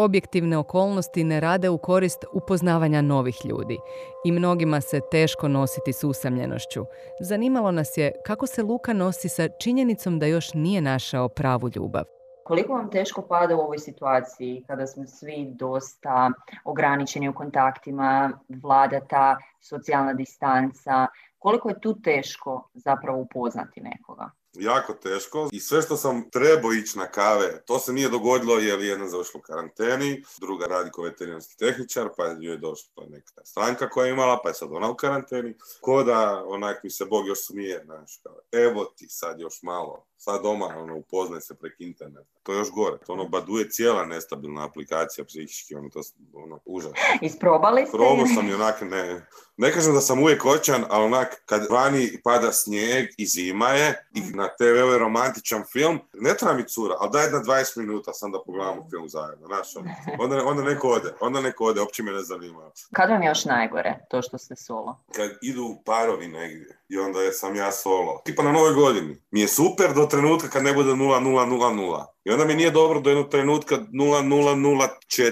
Objektivne 0.00 0.58
okolnosti 0.58 1.24
ne 1.24 1.40
rade 1.40 1.68
u 1.68 1.78
korist 1.78 2.24
upoznavanja 2.32 3.02
novih 3.02 3.36
ljudi 3.44 3.78
i 4.24 4.32
mnogima 4.32 4.80
se 4.80 5.00
teško 5.10 5.48
nositi 5.48 5.92
s 5.92 6.04
usamljenošću. 6.04 6.84
Zanimalo 7.20 7.70
nas 7.70 7.96
je 7.96 8.12
kako 8.26 8.46
se 8.46 8.62
Luka 8.62 8.92
nosi 8.92 9.28
sa 9.28 9.48
činjenicom 9.48 10.18
da 10.18 10.26
još 10.26 10.54
nije 10.54 10.80
našao 10.80 11.28
pravu 11.28 11.70
ljubav. 11.76 12.04
Koliko 12.44 12.72
vam 12.72 12.90
teško 12.90 13.22
pada 13.22 13.56
u 13.56 13.60
ovoj 13.60 13.78
situaciji 13.78 14.64
kada 14.66 14.86
smo 14.86 15.06
svi 15.06 15.46
dosta 15.50 16.30
ograničeni 16.64 17.28
u 17.28 17.34
kontaktima, 17.34 18.30
vlada 18.62 19.00
ta 19.00 19.36
socijalna 19.60 20.12
distanca, 20.12 21.06
koliko 21.38 21.68
je 21.68 21.80
tu 21.80 22.00
teško 22.00 22.68
zapravo 22.74 23.18
upoznati 23.18 23.80
nekoga? 23.80 24.30
Jako 24.52 24.92
teško 24.92 25.48
i 25.52 25.60
sve 25.60 25.82
što 25.82 25.96
sam 25.96 26.30
trebao 26.30 26.72
ići 26.72 26.98
na 26.98 27.06
kave, 27.06 27.62
to 27.66 27.78
se 27.78 27.92
nije 27.92 28.08
dogodilo 28.08 28.58
jer 28.58 28.80
jedna 28.80 29.08
završila 29.08 29.38
u 29.38 29.42
karanteni, 29.42 30.22
druga 30.40 30.66
radi 30.66 30.90
kao 30.94 31.04
veterinarski 31.04 31.56
tehničar, 31.56 32.08
pa 32.16 32.24
je 32.24 32.56
došla 32.56 33.06
neka 33.08 33.44
stranka 33.44 33.88
koja 33.88 34.06
je 34.06 34.12
imala, 34.12 34.40
pa 34.42 34.48
je 34.48 34.54
sad 34.54 34.68
ona 34.72 34.90
u 34.90 34.96
karanteni. 34.96 35.54
Ko 35.80 36.02
da 36.02 36.44
onak 36.46 36.82
mi 36.84 36.90
se 36.90 37.04
Bog 37.04 37.26
još 37.26 37.46
smije, 37.46 37.82
znaš, 37.84 38.20
kao, 38.22 38.38
evo 38.52 38.84
ti 38.84 39.06
sad 39.08 39.40
još 39.40 39.62
malo, 39.62 40.06
sad 40.18 40.42
doma 40.42 40.66
ono, 40.66 40.96
upoznaj 40.96 41.40
se 41.40 41.54
prek 41.54 41.74
interneta. 41.78 42.38
To 42.42 42.52
je 42.52 42.58
još 42.58 42.70
gore. 42.70 42.98
To 43.06 43.12
ono 43.12 43.28
baduje 43.28 43.70
cijela 43.70 44.06
nestabilna 44.06 44.64
aplikacija 44.64 45.24
psihički, 45.24 45.74
ono 45.74 45.88
to 45.88 46.00
ono, 46.34 46.60
užas. 46.64 46.92
Isprobali 47.22 47.86
ste? 47.86 47.96
Probao 47.96 48.26
sam 48.26 48.48
i 48.48 48.54
onak, 48.54 48.80
ne, 48.80 49.26
ne 49.56 49.72
kažem 49.72 49.94
da 49.94 50.00
sam 50.00 50.22
uvijek 50.22 50.44
očan, 50.44 50.84
ali 50.88 51.04
onak, 51.04 51.42
kad 51.46 51.66
vani 51.70 52.20
pada 52.24 52.52
snijeg 52.52 53.08
i 53.16 53.26
zima 53.26 53.68
je 53.68 54.08
i 54.14 54.20
na 54.20 54.48
TV 54.48 54.62
je 54.92 54.98
romantičan 54.98 55.64
film, 55.72 55.98
ne 56.12 56.34
treba 56.34 56.54
mi 56.54 56.68
cura, 56.68 56.94
ali 56.98 57.10
daj 57.12 57.30
na 57.30 57.38
20 57.38 57.78
minuta 57.78 58.12
sam 58.12 58.32
da 58.32 58.42
pogledamo 58.46 58.86
film 58.90 59.08
zajedno, 59.08 59.46
znaš, 59.46 59.76
ono. 59.76 59.90
onda, 60.18 60.44
onda 60.44 60.62
neko 60.62 60.88
ode, 60.88 61.14
onda 61.20 61.40
neko 61.40 61.64
ode, 61.64 61.80
uopće 61.80 62.02
me 62.02 62.12
ne 62.12 62.22
zanima. 62.22 62.70
Kad 62.92 63.10
vam 63.10 63.22
je 63.22 63.28
još 63.28 63.44
najgore, 63.44 63.98
to 64.10 64.22
što 64.22 64.38
ste 64.38 64.56
solo? 64.56 65.00
Kad 65.12 65.30
idu 65.42 65.76
parovi 65.84 66.28
negdje 66.28 66.78
i 66.88 66.98
onda 66.98 67.18
sam 67.32 67.56
ja 67.56 67.72
solo. 67.72 68.22
Tipa 68.24 68.42
na 68.42 68.52
novoj 68.52 68.72
godini. 68.72 69.22
Mi 69.30 69.40
je 69.40 69.48
super 69.48 69.94
do 69.94 70.06
trenutka 70.08 70.48
kad 70.48 70.64
ne 70.64 70.72
bude 70.72 70.90
0-0-0-0. 70.90 72.04
I 72.24 72.30
onda 72.30 72.44
mi 72.44 72.54
nije 72.54 72.70
dobro 72.70 73.00
do 73.00 73.10
jednog 73.10 73.30
trenutka 73.30 73.76
0-0-0-4. 73.76 75.30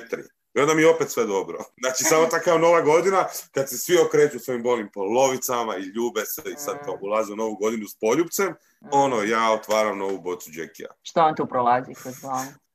I 0.54 0.60
onda 0.60 0.74
mi 0.74 0.82
je 0.82 0.90
opet 0.90 1.10
sve 1.10 1.26
dobro. 1.26 1.58
Znači, 1.82 2.04
samo 2.04 2.26
takav 2.26 2.60
nova 2.60 2.80
godina, 2.80 3.24
kad 3.54 3.68
se 3.68 3.78
svi 3.78 3.98
okreću 4.06 4.38
svojim 4.38 4.62
bolim 4.62 4.88
polovicama 4.94 5.76
i 5.76 5.80
ljube 5.80 6.24
se 6.24 6.42
i 6.46 6.56
sad 6.56 6.84
kao 6.84 6.98
ulaze 7.00 7.32
u 7.32 7.36
novu 7.36 7.54
godinu 7.54 7.86
s 7.86 7.98
poljubcem, 8.00 8.54
ono, 8.92 9.22
ja 9.22 9.52
otvaram 9.52 9.98
novu 9.98 10.18
bocu 10.18 10.50
džekija. 10.50 10.88
Što 11.02 11.20
vam 11.20 11.36
tu 11.36 11.46
prolazi 11.46 11.94
kroz 11.94 12.14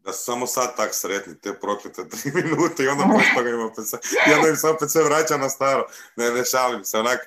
da 0.03 0.13
su 0.13 0.23
samo 0.23 0.47
sad 0.47 0.75
tak 0.75 0.89
sretni, 0.93 1.39
te 1.39 1.59
proklete 1.59 2.09
tri 2.09 2.31
minute 2.35 2.83
i 2.83 2.87
onda 2.87 3.03
poslije 3.03 3.35
toga 3.35 3.49
ima 3.49 3.65
opet 3.65 3.85
i 4.27 4.33
onda 4.33 4.49
im 4.49 4.55
se 4.55 4.67
opet 4.67 4.91
sve 4.91 5.03
vraća 5.03 5.37
na 5.37 5.49
staro. 5.49 5.85
Ne, 6.15 6.31
ne 6.31 6.45
šalim 6.45 6.83
se, 6.83 6.99
onak, 6.99 7.19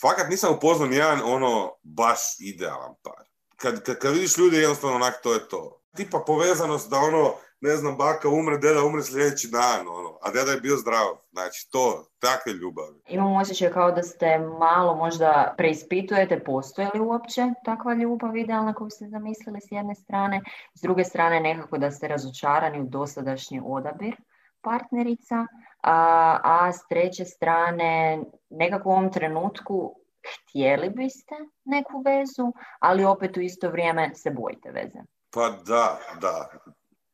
fakat 0.00 0.30
nisam 0.30 0.54
upoznao 0.54 0.88
nijedan 0.88 1.20
ono 1.24 1.72
baš 1.82 2.20
idealan 2.40 2.94
par. 3.02 3.29
Kad, 3.62 3.82
kad, 3.82 3.98
kad 3.98 4.12
vidiš 4.12 4.38
ljude, 4.38 4.56
jednostavno 4.56 4.96
onak, 4.96 5.14
to 5.22 5.34
je 5.34 5.48
to. 5.48 5.80
Tipa 5.96 6.18
povezanost 6.26 6.90
da 6.90 6.96
ono, 6.96 7.34
ne 7.60 7.76
znam, 7.76 7.96
baka 7.96 8.28
umre, 8.28 8.58
deda 8.58 8.84
umre 8.84 9.02
sljedeći 9.02 9.48
dan, 9.48 9.88
ono, 9.88 10.18
a 10.22 10.30
deda 10.30 10.50
je 10.50 10.60
bio 10.60 10.76
zdrav. 10.76 11.06
Znači, 11.32 11.68
to, 11.72 12.04
takve 12.18 12.52
ljubavi. 12.52 13.02
Imam 13.08 13.36
osjećaj 13.36 13.70
kao 13.70 13.92
da 13.92 14.02
ste 14.02 14.38
malo 14.38 14.94
možda 14.94 15.54
preispitujete 15.56 16.44
postoje 16.44 16.90
li 16.94 17.00
uopće 17.00 17.42
takva 17.64 17.94
ljubav 17.94 18.36
idealna 18.36 18.74
koju 18.74 18.90
ste 18.90 19.08
zamislili 19.08 19.60
s 19.60 19.72
jedne 19.72 19.94
strane, 19.94 20.40
s 20.74 20.80
druge 20.80 21.04
strane 21.04 21.40
nekako 21.40 21.78
da 21.78 21.90
ste 21.90 22.08
razočarani 22.08 22.80
u 22.80 22.88
dosadašnji 22.88 23.60
odabir 23.64 24.16
partnerica, 24.60 25.46
a, 25.82 26.38
a 26.42 26.72
s 26.72 26.88
treće 26.88 27.24
strane 27.24 28.22
nekako 28.50 28.88
u 28.88 28.92
ovom 28.92 29.12
trenutku 29.12 29.99
htjeli 30.32 30.90
biste 30.90 31.34
neku 31.64 32.02
vezu, 32.02 32.52
ali 32.78 33.04
opet 33.04 33.36
u 33.36 33.40
isto 33.40 33.70
vrijeme 33.70 34.14
se 34.14 34.30
bojite 34.30 34.70
veze. 34.70 34.98
Pa 35.30 35.50
da, 35.50 35.98
da. 36.20 36.48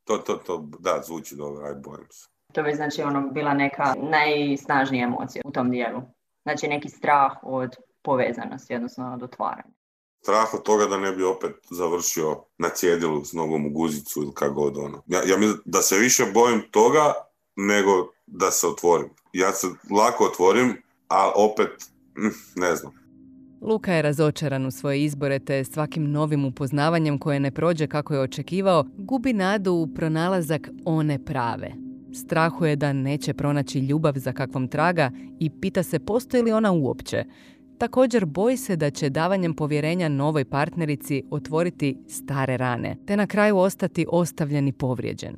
To, 0.04 0.18
to, 0.18 0.34
to, 0.34 0.68
da, 0.78 1.02
zvuči 1.02 1.36
dobro, 1.36 1.66
aj 1.66 1.74
bojim 1.74 2.06
se. 2.10 2.28
To 2.52 2.62
bi 2.62 2.74
znači 2.74 3.02
ono 3.02 3.20
bila 3.20 3.54
neka 3.54 3.94
najsnažnija 4.10 5.06
emocija 5.06 5.42
u 5.44 5.50
tom 5.50 5.70
dijelu. 5.70 6.02
Znači 6.42 6.68
neki 6.68 6.88
strah 6.88 7.32
od 7.42 7.76
povezanosti, 8.02 8.74
odnosno 8.74 9.12
od 9.14 9.22
otvaranja. 9.22 9.74
Strah 10.22 10.54
od 10.54 10.62
toga 10.62 10.86
da 10.86 10.98
ne 10.98 11.12
bi 11.12 11.24
opet 11.24 11.56
završio 11.70 12.44
na 12.58 12.68
cjedilu 12.68 13.24
s 13.24 13.32
nogom 13.32 13.66
u 13.66 13.70
guzicu 13.70 14.22
ili 14.22 14.34
kako 14.34 14.54
god 14.54 14.76
ono. 14.76 15.02
Ja, 15.06 15.18
ja 15.26 15.36
mislim 15.36 15.60
da 15.64 15.82
se 15.82 15.98
više 15.98 16.24
bojim 16.34 16.62
toga 16.70 17.12
nego 17.56 18.12
da 18.26 18.50
se 18.50 18.66
otvorim. 18.66 19.10
Ja 19.32 19.52
se 19.52 19.66
lako 19.90 20.24
otvorim, 20.24 20.82
a 21.08 21.32
opet 21.34 21.70
mm, 22.18 22.60
ne 22.60 22.76
znam. 22.76 23.05
Luka 23.60 23.92
je 23.92 24.02
razočaran 24.02 24.66
u 24.66 24.70
svoje 24.70 25.04
izbore 25.04 25.38
te 25.38 25.64
svakim 25.64 26.10
novim 26.10 26.44
upoznavanjem 26.44 27.18
koje 27.18 27.40
ne 27.40 27.50
prođe 27.50 27.86
kako 27.86 28.14
je 28.14 28.20
očekivao, 28.20 28.84
gubi 28.96 29.32
nadu 29.32 29.72
u 29.72 29.86
pronalazak 29.94 30.70
one 30.84 31.24
prave. 31.24 31.72
Strahuje 32.14 32.76
da 32.76 32.92
neće 32.92 33.34
pronaći 33.34 33.78
ljubav 33.78 34.14
za 34.16 34.32
kakvom 34.32 34.68
traga 34.68 35.10
i 35.40 35.50
pita 35.50 35.82
se 35.82 35.98
postoji 35.98 36.42
li 36.42 36.52
ona 36.52 36.72
uopće. 36.72 37.24
Također 37.78 38.24
boji 38.26 38.56
se 38.56 38.76
da 38.76 38.90
će 38.90 39.10
davanjem 39.10 39.54
povjerenja 39.54 40.08
novoj 40.08 40.44
partnerici 40.44 41.22
otvoriti 41.30 41.98
stare 42.08 42.56
rane, 42.56 42.96
te 43.06 43.16
na 43.16 43.26
kraju 43.26 43.56
ostati 43.56 44.06
ostavljen 44.08 44.68
i 44.68 44.72
povrijeđen 44.72 45.36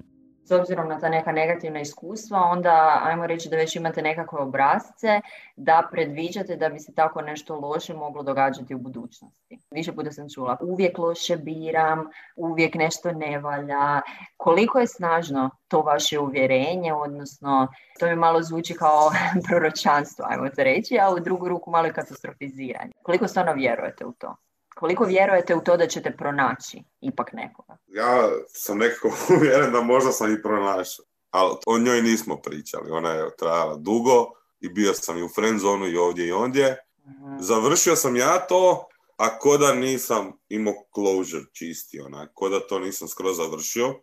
s 0.49 0.53
obzirom 0.53 0.89
na 0.89 0.99
ta 0.99 1.09
neka 1.09 1.33
negativna 1.33 1.81
iskustva, 1.81 2.39
onda 2.39 3.01
ajmo 3.05 3.27
reći 3.27 3.49
da 3.49 3.57
već 3.57 3.77
imate 3.77 4.03
nekakve 4.03 4.39
obrazce 4.39 5.21
da 5.57 5.89
predviđate 5.93 6.57
da 6.57 6.69
bi 6.69 6.79
se 6.79 6.95
tako 6.95 7.23
nešto 7.23 7.57
loše 7.57 7.95
moglo 7.95 8.23
događati 8.23 8.75
u 8.75 8.79
budućnosti. 8.79 9.59
Više 9.71 9.93
puta 9.93 10.13
sam 10.13 10.29
čula, 10.35 10.57
uvijek 10.61 10.99
loše 10.99 11.37
biram, 11.37 12.11
uvijek 12.37 12.75
nešto 12.75 13.13
ne 13.13 13.39
valja. 13.39 14.01
Koliko 14.37 14.79
je 14.79 14.87
snažno 14.87 15.51
to 15.69 15.81
vaše 15.81 16.19
uvjerenje, 16.19 16.95
odnosno 16.95 17.69
to 17.99 18.07
mi 18.07 18.17
malo 18.17 18.43
zvuči 18.43 18.75
kao 18.75 19.11
proročanstvo, 19.49 20.25
ajmo 20.29 20.49
to 20.49 20.63
reći, 20.65 20.99
a 20.99 21.11
u 21.11 21.21
drugu 21.21 21.49
ruku 21.49 21.71
malo 21.71 21.89
katastrofiziranje. 21.95 22.93
Koliko 23.03 23.29
stvarno 23.29 23.53
vjerujete 23.53 24.07
u 24.07 24.13
to? 24.13 24.37
Koliko 24.79 25.05
vjerujete 25.05 25.55
u 25.55 25.61
to 25.61 25.77
da 25.77 25.87
ćete 25.87 26.17
pronaći 26.17 26.83
ipak 27.01 27.33
nekoga? 27.33 27.77
Ja 27.87 28.29
sam 28.49 28.79
nekako 28.79 29.11
uvjeren 29.37 29.73
da 29.73 29.81
možda 29.81 30.13
sam 30.13 30.35
i 30.35 30.43
pronašao. 30.43 31.05
Ali 31.31 31.57
o 31.67 31.79
njoj 31.79 32.03
nismo 32.03 32.37
pričali. 32.37 32.91
Ona 32.91 33.11
je 33.11 33.37
trajala 33.39 33.77
dugo 33.77 34.27
i 34.61 34.69
bio 34.69 34.95
sam 34.95 35.19
i 35.19 35.23
u 35.23 35.29
friendzonu 35.29 35.87
i 35.87 35.97
ovdje 35.97 36.27
i 36.27 36.33
ondje. 36.33 36.77
Mhm. 37.07 37.37
Završio 37.39 37.97
sam 37.97 38.17
ja 38.17 38.39
to, 38.39 38.87
a 39.17 39.39
ko 39.39 39.57
da 39.57 39.75
nisam 39.75 40.33
imao 40.49 40.75
closure 40.95 41.45
čisti, 41.53 42.01
ona, 42.01 42.29
ko 42.35 42.49
da 42.49 42.61
to 42.61 42.79
nisam 42.79 43.09
skroz 43.09 43.37
završio. 43.37 43.95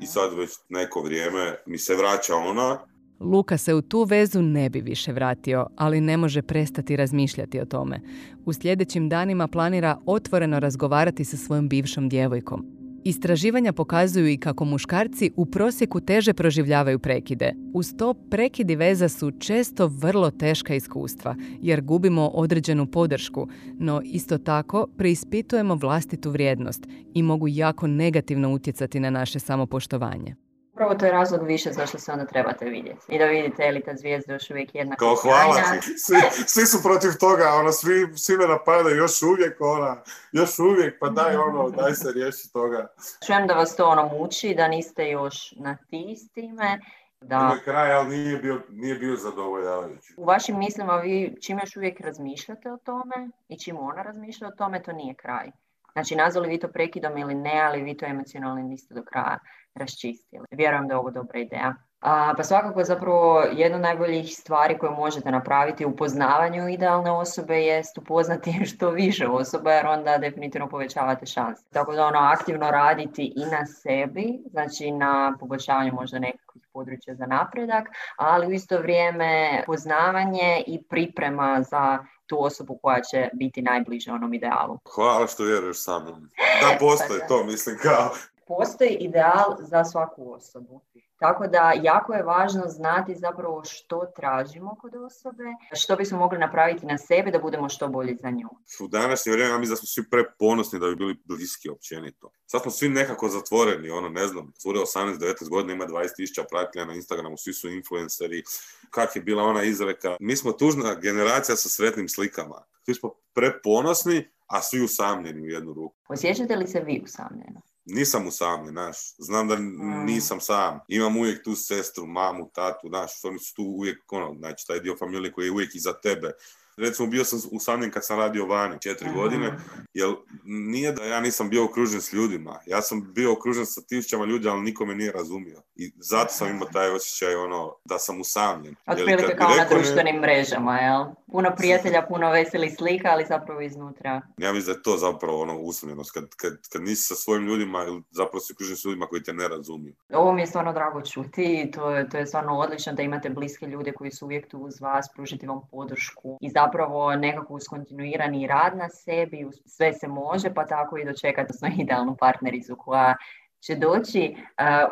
i 0.00 0.06
sad 0.06 0.34
već 0.34 0.50
neko 0.68 1.02
vrijeme 1.02 1.62
mi 1.66 1.78
se 1.78 1.94
vraća 1.94 2.36
ona. 2.36 2.86
Luka 3.22 3.58
se 3.58 3.74
u 3.74 3.82
tu 3.82 4.04
vezu 4.04 4.42
ne 4.42 4.70
bi 4.70 4.80
više 4.80 5.12
vratio, 5.12 5.66
ali 5.76 6.00
ne 6.00 6.16
može 6.16 6.42
prestati 6.42 6.96
razmišljati 6.96 7.60
o 7.60 7.64
tome. 7.64 8.00
U 8.44 8.52
sljedećim 8.52 9.08
danima 9.08 9.48
planira 9.48 9.98
otvoreno 10.06 10.60
razgovarati 10.60 11.24
sa 11.24 11.36
svojom 11.36 11.68
bivšom 11.68 12.08
djevojkom. 12.08 12.66
Istraživanja 13.04 13.72
pokazuju 13.72 14.28
i 14.28 14.36
kako 14.36 14.64
muškarci 14.64 15.30
u 15.36 15.46
prosjeku 15.46 16.00
teže 16.00 16.32
proživljavaju 16.34 16.98
prekide. 16.98 17.52
Uz 17.74 17.94
to 17.98 18.14
prekidi 18.14 18.76
veza 18.76 19.08
su 19.08 19.30
često 19.30 19.86
vrlo 19.86 20.30
teška 20.30 20.74
iskustva, 20.74 21.36
jer 21.60 21.80
gubimo 21.80 22.28
određenu 22.28 22.86
podršku, 22.86 23.48
no 23.78 24.02
isto 24.04 24.38
tako 24.38 24.86
preispitujemo 24.96 25.74
vlastitu 25.74 26.30
vrijednost 26.30 26.86
i 27.14 27.22
mogu 27.22 27.48
jako 27.48 27.86
negativno 27.86 28.52
utjecati 28.52 29.00
na 29.00 29.10
naše 29.10 29.38
samopoštovanje. 29.38 30.34
Upravo 30.72 30.94
to 30.94 31.06
je 31.06 31.12
razlog 31.12 31.46
više 31.46 31.72
zašto 31.72 31.98
se 31.98 32.12
onda 32.12 32.24
trebate 32.24 32.64
vidjeti. 32.64 33.00
I 33.08 33.18
da 33.18 33.24
vidite 33.24 33.62
je 33.62 33.72
li 33.72 33.82
ta 33.82 33.96
zvijezda 33.96 34.32
još 34.32 34.50
uvijek 34.50 34.74
jedna 34.74 34.96
Kao 34.96 35.14
hvala 35.14 35.54
ti. 35.80 35.98
Svi, 35.98 36.16
svi, 36.46 36.66
su 36.66 36.82
protiv 36.82 37.10
toga, 37.20 37.48
ono, 37.54 37.72
svi, 37.72 38.16
svi 38.16 38.36
me 38.36 38.46
napadaju, 38.46 38.96
još 38.96 39.22
uvijek 39.22 39.56
ona, 39.60 40.02
još 40.32 40.58
uvijek, 40.58 40.98
pa 41.00 41.08
daj 41.08 41.36
ono, 41.36 41.70
daj 41.70 41.94
se 41.94 42.12
riješi 42.12 42.52
toga. 42.52 42.86
Čujem 43.26 43.46
da 43.46 43.54
vas 43.54 43.76
to 43.76 43.86
ono 43.86 44.08
muči, 44.08 44.54
da 44.54 44.68
niste 44.68 45.10
još 45.10 45.54
na 45.56 45.76
ti 45.90 46.16
s 46.16 46.32
time. 46.32 46.80
Da... 47.20 47.38
Na 47.38 47.58
kraj, 47.64 47.92
ali 47.92 48.16
nije 48.16 48.38
bio, 48.38 48.62
nije 48.68 48.94
bio 48.94 49.16
zadovoljavajući. 49.16 50.14
U 50.16 50.24
vašim 50.24 50.58
mislima 50.58 50.96
vi 50.96 51.36
čim 51.42 51.58
još 51.58 51.76
uvijek 51.76 52.00
razmišljate 52.00 52.72
o 52.72 52.76
tome 52.76 53.30
i 53.48 53.58
čim 53.58 53.76
ona 53.78 54.02
razmišlja 54.02 54.48
o 54.48 54.56
tome, 54.58 54.82
to 54.82 54.92
nije 54.92 55.14
kraj. 55.14 55.50
Znači, 55.92 56.16
nazvali 56.16 56.48
vi 56.48 56.58
to 56.58 56.68
prekidom 56.68 57.18
ili 57.18 57.34
ne, 57.34 57.60
ali 57.62 57.82
vi 57.82 57.96
to 57.96 58.06
emocionalno 58.06 58.62
niste 58.62 58.94
do 58.94 59.02
kraja 59.02 59.38
raščistili. 59.74 60.46
Vjerujem 60.50 60.88
da 60.88 60.94
je 60.94 60.98
ovo 60.98 61.10
dobra 61.10 61.38
ideja. 61.38 61.74
A, 62.00 62.34
pa 62.36 62.42
svakako 62.42 62.84
zapravo 62.84 63.42
jedna 63.52 63.76
od 63.76 63.82
najboljih 63.82 64.36
stvari 64.36 64.78
koje 64.78 64.90
možete 64.92 65.30
napraviti 65.30 65.84
u 65.84 65.96
poznavanju 65.96 66.68
idealne 66.68 67.10
osobe 67.10 67.62
jest 67.62 67.98
upoznati 67.98 68.52
što 68.70 68.90
više 68.90 69.28
osoba 69.28 69.72
jer 69.72 69.86
onda 69.86 70.18
definitivno 70.18 70.68
povećavate 70.68 71.26
šanse. 71.26 71.64
Tako 71.72 71.92
da 71.92 72.06
ono 72.06 72.18
aktivno 72.18 72.70
raditi 72.70 73.32
i 73.36 73.44
na 73.44 73.66
sebi, 73.66 74.42
znači 74.50 74.90
na 74.90 75.36
poboljšavanju 75.40 75.92
možda 75.92 76.18
nekakvih 76.18 76.62
područja 76.72 77.14
za 77.14 77.26
napredak, 77.26 77.88
ali 78.16 78.46
u 78.46 78.52
isto 78.52 78.78
vrijeme 78.78 79.62
poznavanje 79.66 80.62
i 80.66 80.82
priprema 80.82 81.62
za 81.62 81.98
tu 82.32 82.44
osobu 82.44 82.78
koja 82.82 83.00
će 83.00 83.28
biti 83.32 83.62
najbliže 83.62 84.12
onom 84.12 84.34
idealu. 84.34 84.78
Hvala 84.94 85.26
što 85.26 85.44
vjeruješ 85.44 85.82
sa 85.84 85.98
mnom. 85.98 86.28
Da 86.62 86.78
postoji 86.78 87.20
pa 87.20 87.26
to, 87.26 87.44
mislim 87.44 87.78
kao 87.82 88.10
postoji 88.56 88.96
ideal 89.00 89.56
za 89.58 89.84
svaku 89.84 90.32
osobu. 90.32 90.80
Tako 91.22 91.46
da 91.46 91.72
jako 91.82 92.14
je 92.14 92.22
važno 92.22 92.62
znati 92.68 93.14
zapravo 93.14 93.62
što 93.64 94.12
tražimo 94.16 94.76
kod 94.80 94.94
osobe, 94.94 95.44
što 95.72 95.96
bismo 95.96 96.18
mogli 96.18 96.38
napraviti 96.38 96.86
na 96.86 96.98
sebe 96.98 97.30
da 97.30 97.38
budemo 97.38 97.68
što 97.68 97.88
bolji 97.88 98.16
za 98.22 98.30
nju. 98.30 98.48
U 98.80 98.88
današnje 98.88 99.32
vrijeme 99.32 99.58
mislim 99.58 99.72
da 99.72 99.76
smo 99.76 99.86
svi 99.86 100.10
preponosni 100.10 100.78
da 100.78 100.86
bi 100.86 100.96
bili 100.96 101.22
bliski 101.24 101.68
općenito. 101.68 102.30
Sad 102.46 102.62
smo 102.62 102.70
svi 102.70 102.88
nekako 102.88 103.28
zatvoreni, 103.28 103.90
ono 103.90 104.08
ne 104.08 104.26
znam, 104.26 104.52
cure 104.62 104.78
18-19 104.78 105.48
godina 105.50 105.72
ima 105.72 105.86
20.000 105.86 106.44
pratitelja 106.50 106.84
na 106.84 106.94
Instagramu, 106.94 107.36
svi 107.36 107.52
su 107.52 107.68
influenceri, 107.68 108.42
kak 108.90 109.16
je 109.16 109.22
bila 109.22 109.42
ona 109.42 109.62
izreka. 109.62 110.16
Mi 110.20 110.36
smo 110.36 110.52
tužna 110.52 110.94
generacija 110.94 111.56
sa 111.56 111.68
sretnim 111.68 112.08
slikama. 112.08 112.64
Svi 112.84 112.94
smo 112.94 113.14
preponosni, 113.34 114.30
a 114.46 114.62
svi 114.62 114.84
usamljeni 114.84 115.42
u 115.42 115.46
jednu 115.46 115.72
ruku. 115.72 115.96
Osjećate 116.08 116.56
li 116.56 116.66
se 116.66 116.80
vi 116.80 117.00
usamljeno? 117.04 117.60
Nisam 117.84 118.26
usamljen, 118.26 118.72
znaš, 118.72 118.96
znam 119.18 119.48
da 119.48 119.56
nisam 120.04 120.40
sam, 120.40 120.80
imam 120.88 121.16
uvijek 121.16 121.44
tu 121.44 121.56
sestru, 121.56 122.06
mamu, 122.06 122.50
tatu, 122.54 122.88
znaš, 122.88 123.24
oni 123.24 123.38
su 123.38 123.54
tu 123.54 123.62
uvijek, 123.62 124.12
ono, 124.12 124.34
znači, 124.38 124.66
taj 124.66 124.80
dio 124.80 124.96
familije 124.98 125.32
koji 125.32 125.44
je 125.44 125.52
uvijek 125.52 125.74
iza 125.74 125.92
tebe, 125.92 126.32
recimo 126.76 127.08
bio 127.08 127.24
sam 127.24 127.38
usamljen 127.52 127.90
kad 127.90 128.06
sam 128.06 128.18
radio 128.18 128.46
vani 128.46 128.76
četiri 128.80 129.08
godine, 129.14 129.52
jer 129.94 130.08
nije 130.44 130.92
da 130.92 131.04
ja 131.04 131.20
nisam 131.20 131.48
bio 131.48 131.64
okružen 131.64 132.00
s 132.00 132.12
ljudima, 132.12 132.60
ja 132.66 132.82
sam 132.82 133.12
bio 133.14 133.32
okružen 133.32 133.66
sa 133.66 133.80
tisućama 133.80 134.24
ljudi, 134.24 134.48
ali 134.48 134.62
niko 134.62 134.86
me 134.86 134.94
nije 134.94 135.12
razumio. 135.12 135.62
I 135.74 135.92
zato 135.96 136.32
sam 136.32 136.48
imao 136.48 136.68
taj 136.72 136.90
osjećaj 136.90 137.34
ono, 137.34 137.74
da 137.84 137.98
sam 137.98 138.20
usamljen. 138.20 138.74
Otprilike 138.86 139.36
kao 139.36 139.56
na 139.56 139.64
društvenim 139.70 140.20
mrežama, 140.20 140.78
jel? 140.78 141.04
Puno 141.32 141.52
prijatelja, 141.56 142.06
puno 142.08 142.30
veselih 142.30 142.74
slika, 142.76 143.08
ali 143.10 143.24
zapravo 143.28 143.60
iznutra. 143.60 144.22
Ja 144.38 144.52
mislim 144.52 144.72
da 144.72 144.78
je 144.78 144.82
to 144.82 144.96
zapravo 144.96 145.42
ono 145.42 145.58
usamljenost, 145.58 146.10
kad, 146.10 146.24
kad, 146.36 146.68
kad 146.72 146.82
nisi 146.82 147.02
sa 147.02 147.14
svojim 147.14 147.46
ljudima 147.46 147.84
ili 147.84 148.02
zapravo 148.10 148.40
si 148.40 148.52
okružen 148.52 148.76
s 148.76 148.84
ljudima 148.84 149.06
koji 149.06 149.22
te 149.22 149.32
ne 149.32 149.48
razumiju. 149.48 149.94
Ovo 150.12 150.32
mi 150.32 150.42
je 150.42 150.46
stvarno 150.46 150.72
drago 150.72 151.02
čuti, 151.02 151.70
to 151.74 151.90
je, 151.90 152.08
to 152.08 152.18
je 152.18 152.26
stvarno 152.26 152.58
odlično 152.58 152.92
da 152.92 153.02
imate 153.02 153.30
bliske 153.30 153.66
ljude 153.66 153.92
koji 153.92 154.10
su 154.10 154.24
uvijek 154.24 154.48
tu 154.48 154.58
uz 154.58 154.80
vas, 154.80 155.08
pružiti 155.14 155.46
vam 155.46 155.60
podršku 155.70 156.38
i 156.40 156.50
zapravo 156.64 157.16
nekako 157.16 157.54
uz 157.54 157.62
kontinuirani 157.70 158.46
rad 158.46 158.76
na 158.76 158.88
sebi, 158.88 159.46
sve 159.66 159.92
se 159.92 160.08
može, 160.08 160.54
pa 160.54 160.66
tako 160.66 160.98
i 160.98 161.04
dočekati 161.04 161.52
svoju 161.52 161.72
idealnu 161.82 162.16
partnericu 162.20 162.76
koja 162.78 163.16
će 163.60 163.74
doći 163.74 164.36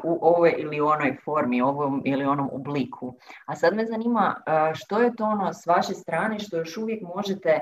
u 0.04 0.18
ovoj 0.22 0.54
ili 0.58 0.80
onoj 0.80 1.16
formi, 1.24 1.62
ovom 1.62 2.02
ili 2.04 2.24
onom 2.24 2.48
obliku. 2.52 3.16
A 3.46 3.56
sad 3.56 3.76
me 3.76 3.86
zanima 3.86 4.42
što 4.74 4.98
je 4.98 5.16
to 5.16 5.24
ono 5.24 5.52
s 5.52 5.66
vaše 5.66 5.94
strane 5.94 6.38
što 6.38 6.56
još 6.56 6.76
uvijek 6.76 7.02
možete 7.14 7.60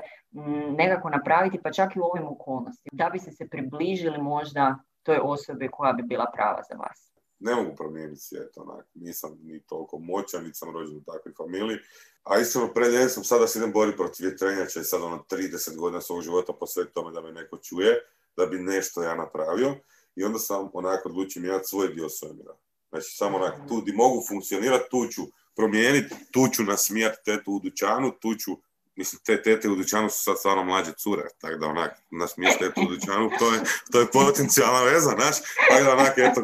nekako 0.77 1.09
napraviti, 1.09 1.59
pa 1.63 1.71
čak 1.71 1.95
i 1.95 1.99
u 1.99 2.03
ovim 2.03 2.27
okolnostima, 2.27 2.91
da 2.91 3.09
bi 3.09 3.19
se 3.19 3.31
se 3.31 3.49
približili 3.49 4.17
možda 4.17 4.75
toj 5.03 5.19
osobi 5.23 5.69
koja 5.71 5.93
bi 5.93 6.03
bila 6.03 6.25
prava 6.35 6.61
za 6.69 6.75
vas 6.75 7.08
ne 7.39 7.55
mogu 7.55 7.75
promijeniti 7.75 8.21
svijet, 8.21 8.57
onak, 8.57 8.85
nisam 8.93 9.37
ni 9.43 9.59
toliko 9.59 9.99
moćan, 9.99 10.43
niti 10.43 10.57
sam 10.57 10.73
rođen 10.73 10.97
u 10.97 11.03
takvoj 11.03 11.33
familiji. 11.37 11.77
A 12.23 12.39
iskreno, 12.39 12.73
sam 13.09 13.23
sada 13.23 13.47
se 13.47 13.59
idem 13.59 13.71
boriti 13.71 13.97
protiv 13.97 14.25
vjetrenjača 14.25 14.79
i 14.79 14.83
sad 14.83 15.01
ono 15.01 15.25
30 15.31 15.75
godina 15.75 16.01
svog 16.01 16.21
života 16.21 16.53
posvetiti 16.53 16.93
tome 16.93 17.11
da 17.11 17.21
me 17.21 17.31
neko 17.31 17.57
čuje, 17.57 17.99
da 18.37 18.45
bi 18.45 18.59
nešto 18.59 19.03
ja 19.03 19.15
napravio. 19.15 19.75
I 20.15 20.23
onda 20.23 20.39
sam 20.39 20.69
onako 20.73 21.09
odlučio 21.09 21.39
imati 21.39 21.67
svoj 21.67 21.87
dio 21.87 22.09
svemira. 22.09 22.55
Znači, 22.89 23.07
samo 23.09 23.37
onako, 23.37 23.67
tu 23.67 23.81
di 23.81 23.93
mogu 23.93 24.23
funkcionirati, 24.27 24.89
tu 24.91 25.07
ću 25.07 25.21
promijeniti, 25.55 26.15
tu 26.31 26.47
ću 26.53 26.63
nasmijati 26.63 27.17
tetu 27.25 27.51
u 27.51 27.59
dućanu, 27.59 28.11
tu 28.19 28.35
ću 28.35 28.51
mislim, 28.99 29.21
te 29.25 29.41
tete 29.41 29.69
u 29.69 29.75
dućanu 29.75 30.09
su 30.09 30.23
sad 30.23 30.37
stvarno 30.37 30.63
mlađe 30.63 30.91
cure, 30.93 31.23
tako 31.41 31.55
da 31.55 31.67
onak, 31.67 31.91
nas 32.11 32.35
tete 32.35 32.81
u 32.81 32.89
dućanu, 32.89 33.29
to 33.39 33.53
je, 33.53 33.59
to 33.91 33.99
je 33.99 34.11
potencijalna 34.13 34.83
veza, 34.83 35.09
znaš, 35.09 35.35
tako 35.69 35.83
da 35.83 35.91
onak, 35.93 36.13
eto, 36.17 36.41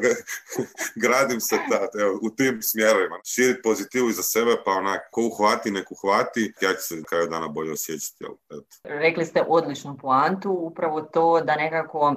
gradim 1.03 1.39
se 1.41 1.55
ta, 1.69 1.79
evo, 2.01 2.19
u 2.21 2.29
tim 2.29 2.61
smjerovima. 2.61 3.19
Širiti 3.25 3.61
pozitivu 3.61 4.09
iza 4.09 4.23
sebe, 4.23 4.51
pa 4.65 4.71
onak, 4.71 5.01
ko 5.11 5.21
uhvati, 5.21 5.71
nek 5.71 5.91
uhvati, 5.91 6.53
ja 6.61 6.73
ću 6.73 6.81
se 6.81 7.03
kraju 7.09 7.27
dana 7.27 7.47
bolje 7.47 7.71
osjećati, 7.71 8.23
jel, 8.23 8.33
eto. 8.49 8.75
Rekli 8.83 9.25
ste 9.25 9.43
odličnu 9.47 9.97
poantu, 10.01 10.51
upravo 10.51 11.01
to 11.01 11.41
da 11.41 11.55
nekako 11.55 12.15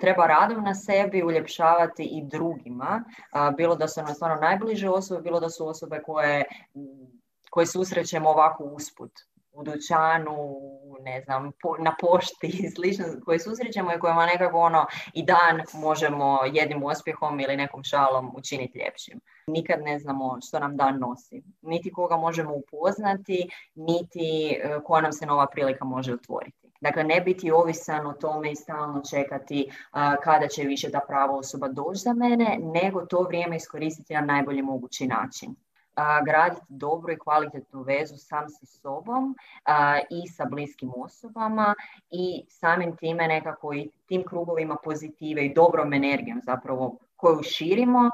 treba 0.00 0.26
radom 0.26 0.64
na 0.64 0.74
sebi 0.74 1.22
uljepšavati 1.22 2.02
i 2.02 2.22
drugima, 2.24 3.04
bilo 3.56 3.76
da 3.76 3.88
su 3.88 4.02
nam 4.02 4.14
stvarno 4.14 4.40
najbliže 4.40 4.88
osobe, 4.88 5.22
bilo 5.22 5.40
da 5.40 5.50
su 5.50 5.68
osobe 5.68 6.02
koje 6.06 6.44
koje 7.50 7.66
susrećemo 7.66 8.30
ovako 8.30 8.64
usput 8.64 9.10
u 9.52 9.62
dućanu, 9.62 10.60
ne 11.00 11.20
znam, 11.20 11.52
na 11.78 11.94
pošti 12.00 12.46
i 12.46 12.70
slično 12.74 13.04
koje 13.24 13.38
susrećemo 13.38 13.92
i 13.92 13.98
kojima 13.98 14.26
nekako 14.26 14.58
ono 14.58 14.86
i 15.14 15.22
dan 15.22 15.62
možemo 15.74 16.38
jednim 16.52 16.82
uspjehom 16.82 17.40
ili 17.40 17.56
nekom 17.56 17.84
šalom 17.84 18.32
učiniti 18.36 18.78
ljepšim. 18.78 19.20
Nikad 19.46 19.80
ne 19.82 19.98
znamo 19.98 20.38
što 20.46 20.58
nam 20.58 20.76
dan 20.76 20.98
nosi. 20.98 21.42
Niti 21.62 21.92
koga 21.92 22.16
možemo 22.16 22.54
upoznati, 22.54 23.48
niti 23.74 24.58
e, 24.62 24.78
koja 24.84 25.02
nam 25.02 25.12
se 25.12 25.26
nova 25.26 25.46
prilika 25.46 25.84
može 25.84 26.14
otvoriti. 26.14 26.60
Dakle, 26.80 27.04
ne 27.04 27.20
biti 27.20 27.50
ovisan 27.50 28.06
o 28.06 28.12
tome 28.12 28.52
i 28.52 28.56
stalno 28.56 29.02
čekati 29.10 29.70
kada 30.22 30.48
će 30.48 30.62
više 30.62 30.90
ta 30.90 31.00
prava 31.08 31.36
osoba 31.36 31.68
doći 31.68 32.00
za 32.00 32.12
mene, 32.12 32.58
nego 32.60 33.06
to 33.06 33.22
vrijeme 33.22 33.56
iskoristiti 33.56 34.14
na 34.14 34.20
najbolji 34.20 34.62
mogući 34.62 35.06
način 35.06 35.54
graditi 36.24 36.66
dobru 36.68 37.12
i 37.12 37.18
kvalitetnu 37.18 37.82
vezu 37.82 38.16
sam 38.16 38.48
sa 38.48 38.66
sobom 38.66 39.36
i 40.10 40.28
sa 40.28 40.44
bliskim 40.44 40.92
osobama 40.96 41.74
i 42.10 42.44
samim 42.48 42.96
time 42.96 43.28
nekako 43.28 43.74
i 43.74 43.90
tim 44.06 44.24
krugovima 44.26 44.76
pozitive 44.84 45.46
i 45.46 45.54
dobrom 45.54 45.92
energijom 45.92 46.40
zapravo 46.44 46.96
koju 47.16 47.42
širimo, 47.42 48.10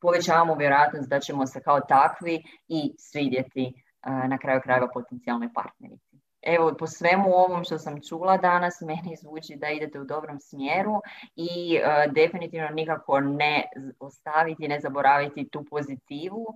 povećavamo 0.00 0.54
vjerojatnost 0.54 1.08
da 1.08 1.20
ćemo 1.20 1.46
se 1.46 1.60
kao 1.62 1.80
takvi 1.80 2.42
i 2.68 2.94
svidjeti 2.98 3.82
na 4.04 4.38
kraju 4.38 4.60
krajeva 4.60 4.88
potencijalnoj 4.94 5.52
partnerici. 5.54 6.07
Evo, 6.54 6.74
po 6.78 6.86
svemu 6.86 7.28
ovom 7.34 7.64
što 7.64 7.78
sam 7.78 8.00
čula 8.08 8.36
danas, 8.36 8.80
meni 8.80 9.16
zvuči 9.16 9.56
da 9.56 9.68
idete 9.68 10.00
u 10.00 10.04
dobrom 10.04 10.40
smjeru 10.40 11.00
i 11.36 11.76
e, 11.76 12.08
definitivno 12.10 12.68
nikako 12.68 13.20
ne 13.20 13.64
ostaviti, 14.00 14.68
ne 14.68 14.80
zaboraviti 14.80 15.48
tu 15.48 15.64
pozitivu, 15.70 16.46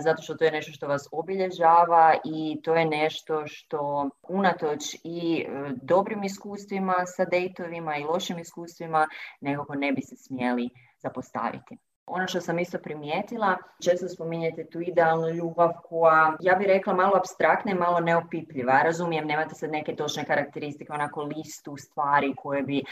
zato 0.00 0.22
što 0.22 0.34
to 0.34 0.44
je 0.44 0.50
nešto 0.50 0.72
što 0.72 0.86
vas 0.88 1.08
obilježava 1.12 2.16
i 2.24 2.60
to 2.62 2.74
je 2.74 2.84
nešto 2.84 3.46
što 3.46 4.10
unatoč 4.28 4.94
i 5.04 5.46
e, 5.48 5.70
dobrim 5.82 6.24
iskustvima 6.24 6.94
sa 7.06 7.24
dejtovima 7.24 7.96
i 7.96 8.04
lošim 8.04 8.38
iskustvima 8.38 9.08
nekako 9.40 9.74
ne 9.74 9.92
bi 9.92 10.02
se 10.02 10.16
smjeli 10.16 10.70
zapostaviti. 10.98 11.87
Ono 12.10 12.26
što 12.28 12.40
sam 12.40 12.58
isto 12.58 12.78
primijetila, 12.78 13.56
često 13.84 14.08
spominjete 14.08 14.64
tu 14.64 14.80
idealnu 14.80 15.28
ljubav 15.28 15.72
koja, 15.88 16.36
ja 16.40 16.54
bih 16.54 16.66
rekla, 16.66 16.94
malo 16.94 17.16
abstraktna 17.16 17.72
i 17.72 17.74
malo 17.74 18.00
neopipljiva. 18.00 18.82
Razumijem, 18.82 19.26
nemate 19.26 19.54
sad 19.54 19.70
neke 19.70 19.96
točne 19.96 20.24
karakteristike, 20.24 20.92
onako 20.92 21.22
listu 21.22 21.76
stvari 21.76 22.34
koje 22.36 22.62
bi 22.62 22.82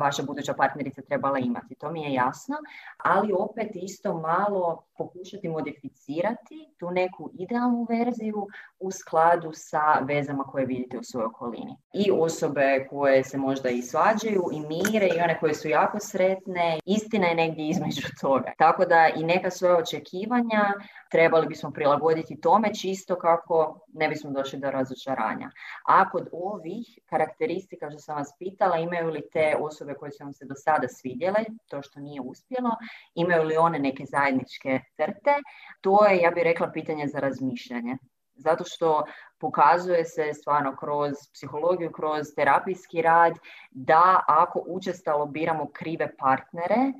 vaša 0.00 0.22
buduća 0.22 0.54
partnerica 0.54 1.02
trebala 1.02 1.38
imati. 1.38 1.74
To 1.74 1.90
mi 1.90 2.02
je 2.02 2.12
jasno, 2.12 2.56
ali 2.96 3.32
opet 3.38 3.70
isto 3.74 4.14
malo 4.14 4.84
pokušati 4.98 5.48
modificirati 5.48 6.74
tu 6.78 6.90
neku 6.90 7.30
idealnu 7.38 7.86
verziju 7.90 8.46
u 8.80 8.90
skladu 8.90 9.50
sa 9.52 9.98
vezama 10.00 10.44
koje 10.44 10.66
vidite 10.66 10.98
u 10.98 11.02
svojoj 11.02 11.26
okolini. 11.26 11.76
I 11.94 12.10
osobe 12.10 12.86
koje 12.90 13.24
se 13.24 13.38
možda 13.38 13.68
i 13.68 13.82
svađaju 13.82 14.44
i 14.52 14.60
mire 14.60 15.06
i 15.06 15.20
one 15.20 15.38
koje 15.40 15.54
su 15.54 15.68
jako 15.68 15.98
sretne, 16.00 16.78
istina 16.84 17.26
je 17.26 17.34
negdje 17.34 17.68
između 17.68 18.02
toga. 18.20 18.52
Tako 18.58 18.84
da 18.84 19.08
i 19.16 19.24
neka 19.24 19.50
svoja 19.50 19.76
očekivanja 19.76 20.72
trebali 21.10 21.46
bismo 21.46 21.70
prilagoditi 21.70 22.40
tome 22.40 22.74
čisto 22.74 23.16
kako 23.16 23.80
ne 23.92 24.08
bismo 24.08 24.30
došli 24.30 24.58
do 24.58 24.70
razočaranja. 24.70 25.50
A 25.86 26.10
kod 26.10 26.28
ovih 26.32 26.98
karakteristika 27.04 27.90
što 27.90 27.98
sam 27.98 28.16
vas 28.16 28.34
pitala, 28.38 28.76
imaju 28.76 29.10
li 29.10 29.28
te 29.32 29.56
osobe 29.60 29.94
koje 29.94 30.12
su 30.12 30.24
vam 30.24 30.32
se 30.32 30.44
do 30.44 30.54
sada 30.54 30.88
svidjele, 30.88 31.44
to 31.68 31.82
što 31.82 32.00
nije 32.00 32.20
uspjelo, 32.20 32.70
imaju 33.14 33.42
li 33.42 33.56
one 33.56 33.78
neke 33.78 34.04
zajedničke 34.04 34.80
crte, 34.96 35.34
to 35.80 36.06
je, 36.06 36.18
ja 36.18 36.30
bih 36.30 36.42
rekla, 36.42 36.70
pitanje 36.72 37.06
za 37.06 37.20
razmišljanje. 37.20 37.96
Zato 38.36 38.64
što 38.66 39.04
pokazuje 39.38 40.04
se 40.04 40.34
stvarno 40.34 40.76
kroz 40.76 41.12
psihologiju, 41.32 41.92
kroz 41.92 42.26
terapijski 42.36 43.02
rad, 43.02 43.32
da 43.70 44.24
ako 44.28 44.64
učestalo 44.66 45.26
biramo 45.26 45.70
krive 45.72 46.16
partnere, 46.16 46.92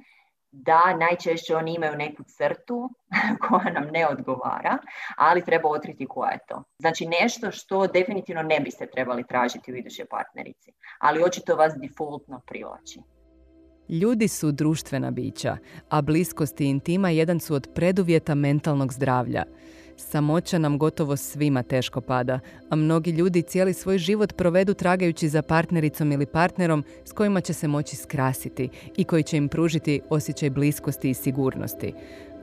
da 0.62 0.96
najčešće 1.00 1.56
oni 1.56 1.74
imaju 1.74 1.96
neku 1.96 2.22
crtu 2.26 2.90
koja 3.48 3.72
nam 3.72 3.88
ne 3.92 4.06
odgovara, 4.08 4.78
ali 5.16 5.44
treba 5.44 5.68
otkriti 5.68 6.06
koja 6.06 6.30
je 6.30 6.38
to. 6.48 6.64
Znači 6.78 7.06
nešto 7.06 7.50
što 7.50 7.86
definitivno 7.86 8.42
ne 8.42 8.60
biste 8.60 8.86
trebali 8.86 9.24
tražiti 9.28 9.72
u 9.72 9.76
idućoj 9.76 10.06
partnerici, 10.06 10.72
ali 10.98 11.22
očito 11.22 11.56
vas 11.56 11.72
defaultno 11.76 12.40
privlači. 12.46 13.00
Ljudi 13.88 14.28
su 14.28 14.52
društvena 14.52 15.10
bića, 15.10 15.56
a 15.88 16.02
bliskost 16.02 16.60
i 16.60 16.64
intima 16.64 17.10
jedan 17.10 17.40
su 17.40 17.54
od 17.54 17.68
preduvjeta 17.74 18.34
mentalnog 18.34 18.92
zdravlja. 18.92 19.44
Samoća 19.96 20.59
nam 20.59 20.78
gotovo 20.78 21.16
svima 21.16 21.62
teško 21.62 22.00
pada, 22.00 22.40
a 22.70 22.76
mnogi 22.76 23.11
ljudi 23.11 23.42
cijeli 23.42 23.74
svoj 23.74 23.98
život 23.98 24.37
provedu 24.37 24.74
tragajući 24.74 25.28
za 25.28 25.42
partnericom 25.42 26.12
ili 26.12 26.26
partnerom 26.26 26.85
s 27.04 27.12
kojima 27.12 27.40
će 27.40 27.52
se 27.52 27.68
moći 27.68 27.96
skrasiti 27.96 28.68
i 28.96 29.04
koji 29.04 29.22
će 29.22 29.37
im 29.37 29.48
pružiti 29.48 30.00
osjećaj 30.11 30.50
bliskosti 30.50 31.11
i 31.11 31.14
sigurnosti. 31.14 31.92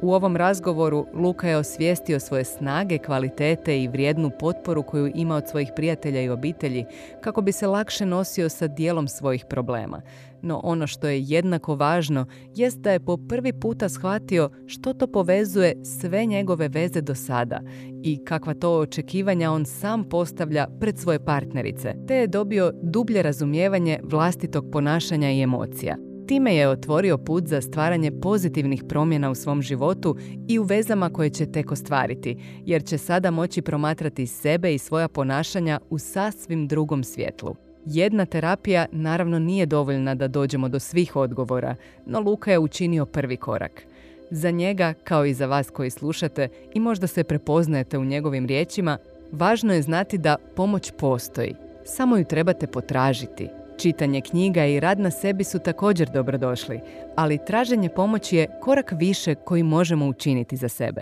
U 0.02 0.14
ovom 0.14 0.38
razgovoru 0.38 1.06
Luka 1.14 1.50
je 1.50 1.58
osvijestio 1.58 2.20
svoje 2.20 2.44
snage, 2.44 2.98
kvalitete 2.98 3.82
i 3.84 3.88
vrijednu 3.88 4.32
potporu 4.40 4.84
koju 4.84 5.12
ima 5.16 5.36
od 5.36 5.48
svojih 5.50 5.72
prijatelja 5.76 6.22
i 6.22 6.30
obitelji 6.30 6.86
kako 7.22 7.42
bi 7.42 7.52
se 7.52 7.68
lakše 7.68 8.06
nosio 8.06 8.50
sa 8.50 8.68
dijelom 8.68 9.08
svojih 9.08 9.46
problema. 9.50 10.02
No 10.42 10.62
ono 10.64 10.88
što 10.88 11.08
je 11.08 11.22
jednako 11.22 11.76
važno 11.76 12.26
jest 12.56 12.80
da 12.80 12.92
je 12.92 13.00
po 13.00 13.18
prvi 13.30 13.54
puta 13.54 13.90
shvatio 13.90 14.50
što 14.68 14.94
to 14.94 15.08
povezuje 15.08 15.76
sve 15.84 16.26
njegove 16.26 16.68
veze 16.68 17.02
do 17.02 17.16
sada 17.16 17.62
i 18.04 18.26
kakva 18.26 18.54
to 18.54 18.80
očekivanja 18.80 19.52
on 19.52 19.66
sam 19.66 20.04
postavlja 20.04 20.68
pred 20.80 20.98
svoje 20.98 21.26
partnerice, 21.26 21.96
te 22.08 22.16
je 22.16 22.28
dobio 22.28 22.72
dublje 22.84 23.22
razumijevanje 23.22 24.00
vlastitog 24.04 24.66
ponašanja 24.72 25.32
i 25.32 25.42
emocija. 25.42 26.11
Time 26.32 26.56
je 26.56 26.70
otvorio 26.70 27.18
put 27.18 27.48
za 27.48 27.62
stvaranje 27.62 28.12
pozitivnih 28.12 28.84
promjena 28.90 29.30
u 29.30 29.36
svom 29.36 29.62
životu 29.62 30.18
i 30.48 30.60
u 30.60 30.64
vezama 30.64 31.10
koje 31.10 31.30
će 31.30 31.52
tek 31.52 31.72
ostvariti, 31.72 32.38
jer 32.66 32.84
će 32.84 32.98
sada 32.98 33.32
moći 33.32 33.62
promatrati 33.62 34.28
sebe 34.28 34.74
i 34.74 34.78
svoja 34.78 35.08
ponašanja 35.08 35.80
u 35.90 36.00
sasvim 36.00 36.68
drugom 36.68 37.04
svjetlu. 37.04 37.56
Jedna 37.86 38.26
terapija 38.26 38.86
naravno 38.92 39.40
nije 39.40 39.66
dovoljna 39.66 40.16
da 40.16 40.28
dođemo 40.28 40.70
do 40.70 40.80
svih 40.80 41.16
odgovora, 41.16 41.76
no 42.06 42.20
Luka 42.20 42.52
je 42.52 42.60
učinio 42.60 43.06
prvi 43.06 43.38
korak. 43.38 43.84
Za 44.30 44.52
njega, 44.52 44.94
kao 45.04 45.26
i 45.26 45.34
za 45.34 45.46
vas 45.46 45.70
koji 45.70 45.90
slušate 45.90 46.50
i 46.74 46.80
možda 46.80 47.08
se 47.08 47.24
prepoznajete 47.24 47.98
u 47.98 48.06
njegovim 48.06 48.46
riječima, 48.46 48.98
važno 49.32 49.74
je 49.74 49.82
znati 49.82 50.18
da 50.18 50.36
pomoć 50.56 50.92
postoji. 50.98 51.56
Samo 51.86 52.18
ju 52.18 52.26
trebate 52.26 52.68
potražiti. 52.68 53.61
Čitanje 53.82 54.22
knjiga 54.22 54.66
i 54.66 54.80
rad 54.80 55.00
na 55.00 55.12
sebi 55.12 55.44
su 55.44 55.60
također 55.60 56.10
dobrodošli, 56.10 56.80
ali 57.16 57.46
traženje 57.46 57.90
pomoći 57.90 58.36
je 58.36 58.60
korak 58.62 58.94
više 58.98 59.36
koji 59.36 59.64
možemo 59.64 60.08
učiniti 60.08 60.58
za 60.58 60.70
sebe. 60.70 61.02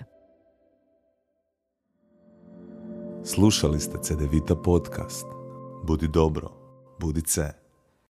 Slušali 3.24 3.80
ste 3.80 3.98
CDVita 4.02 4.56
podcast. 4.56 5.26
Budi 5.88 6.08
dobro, 6.08 6.52
budi 7.00 7.22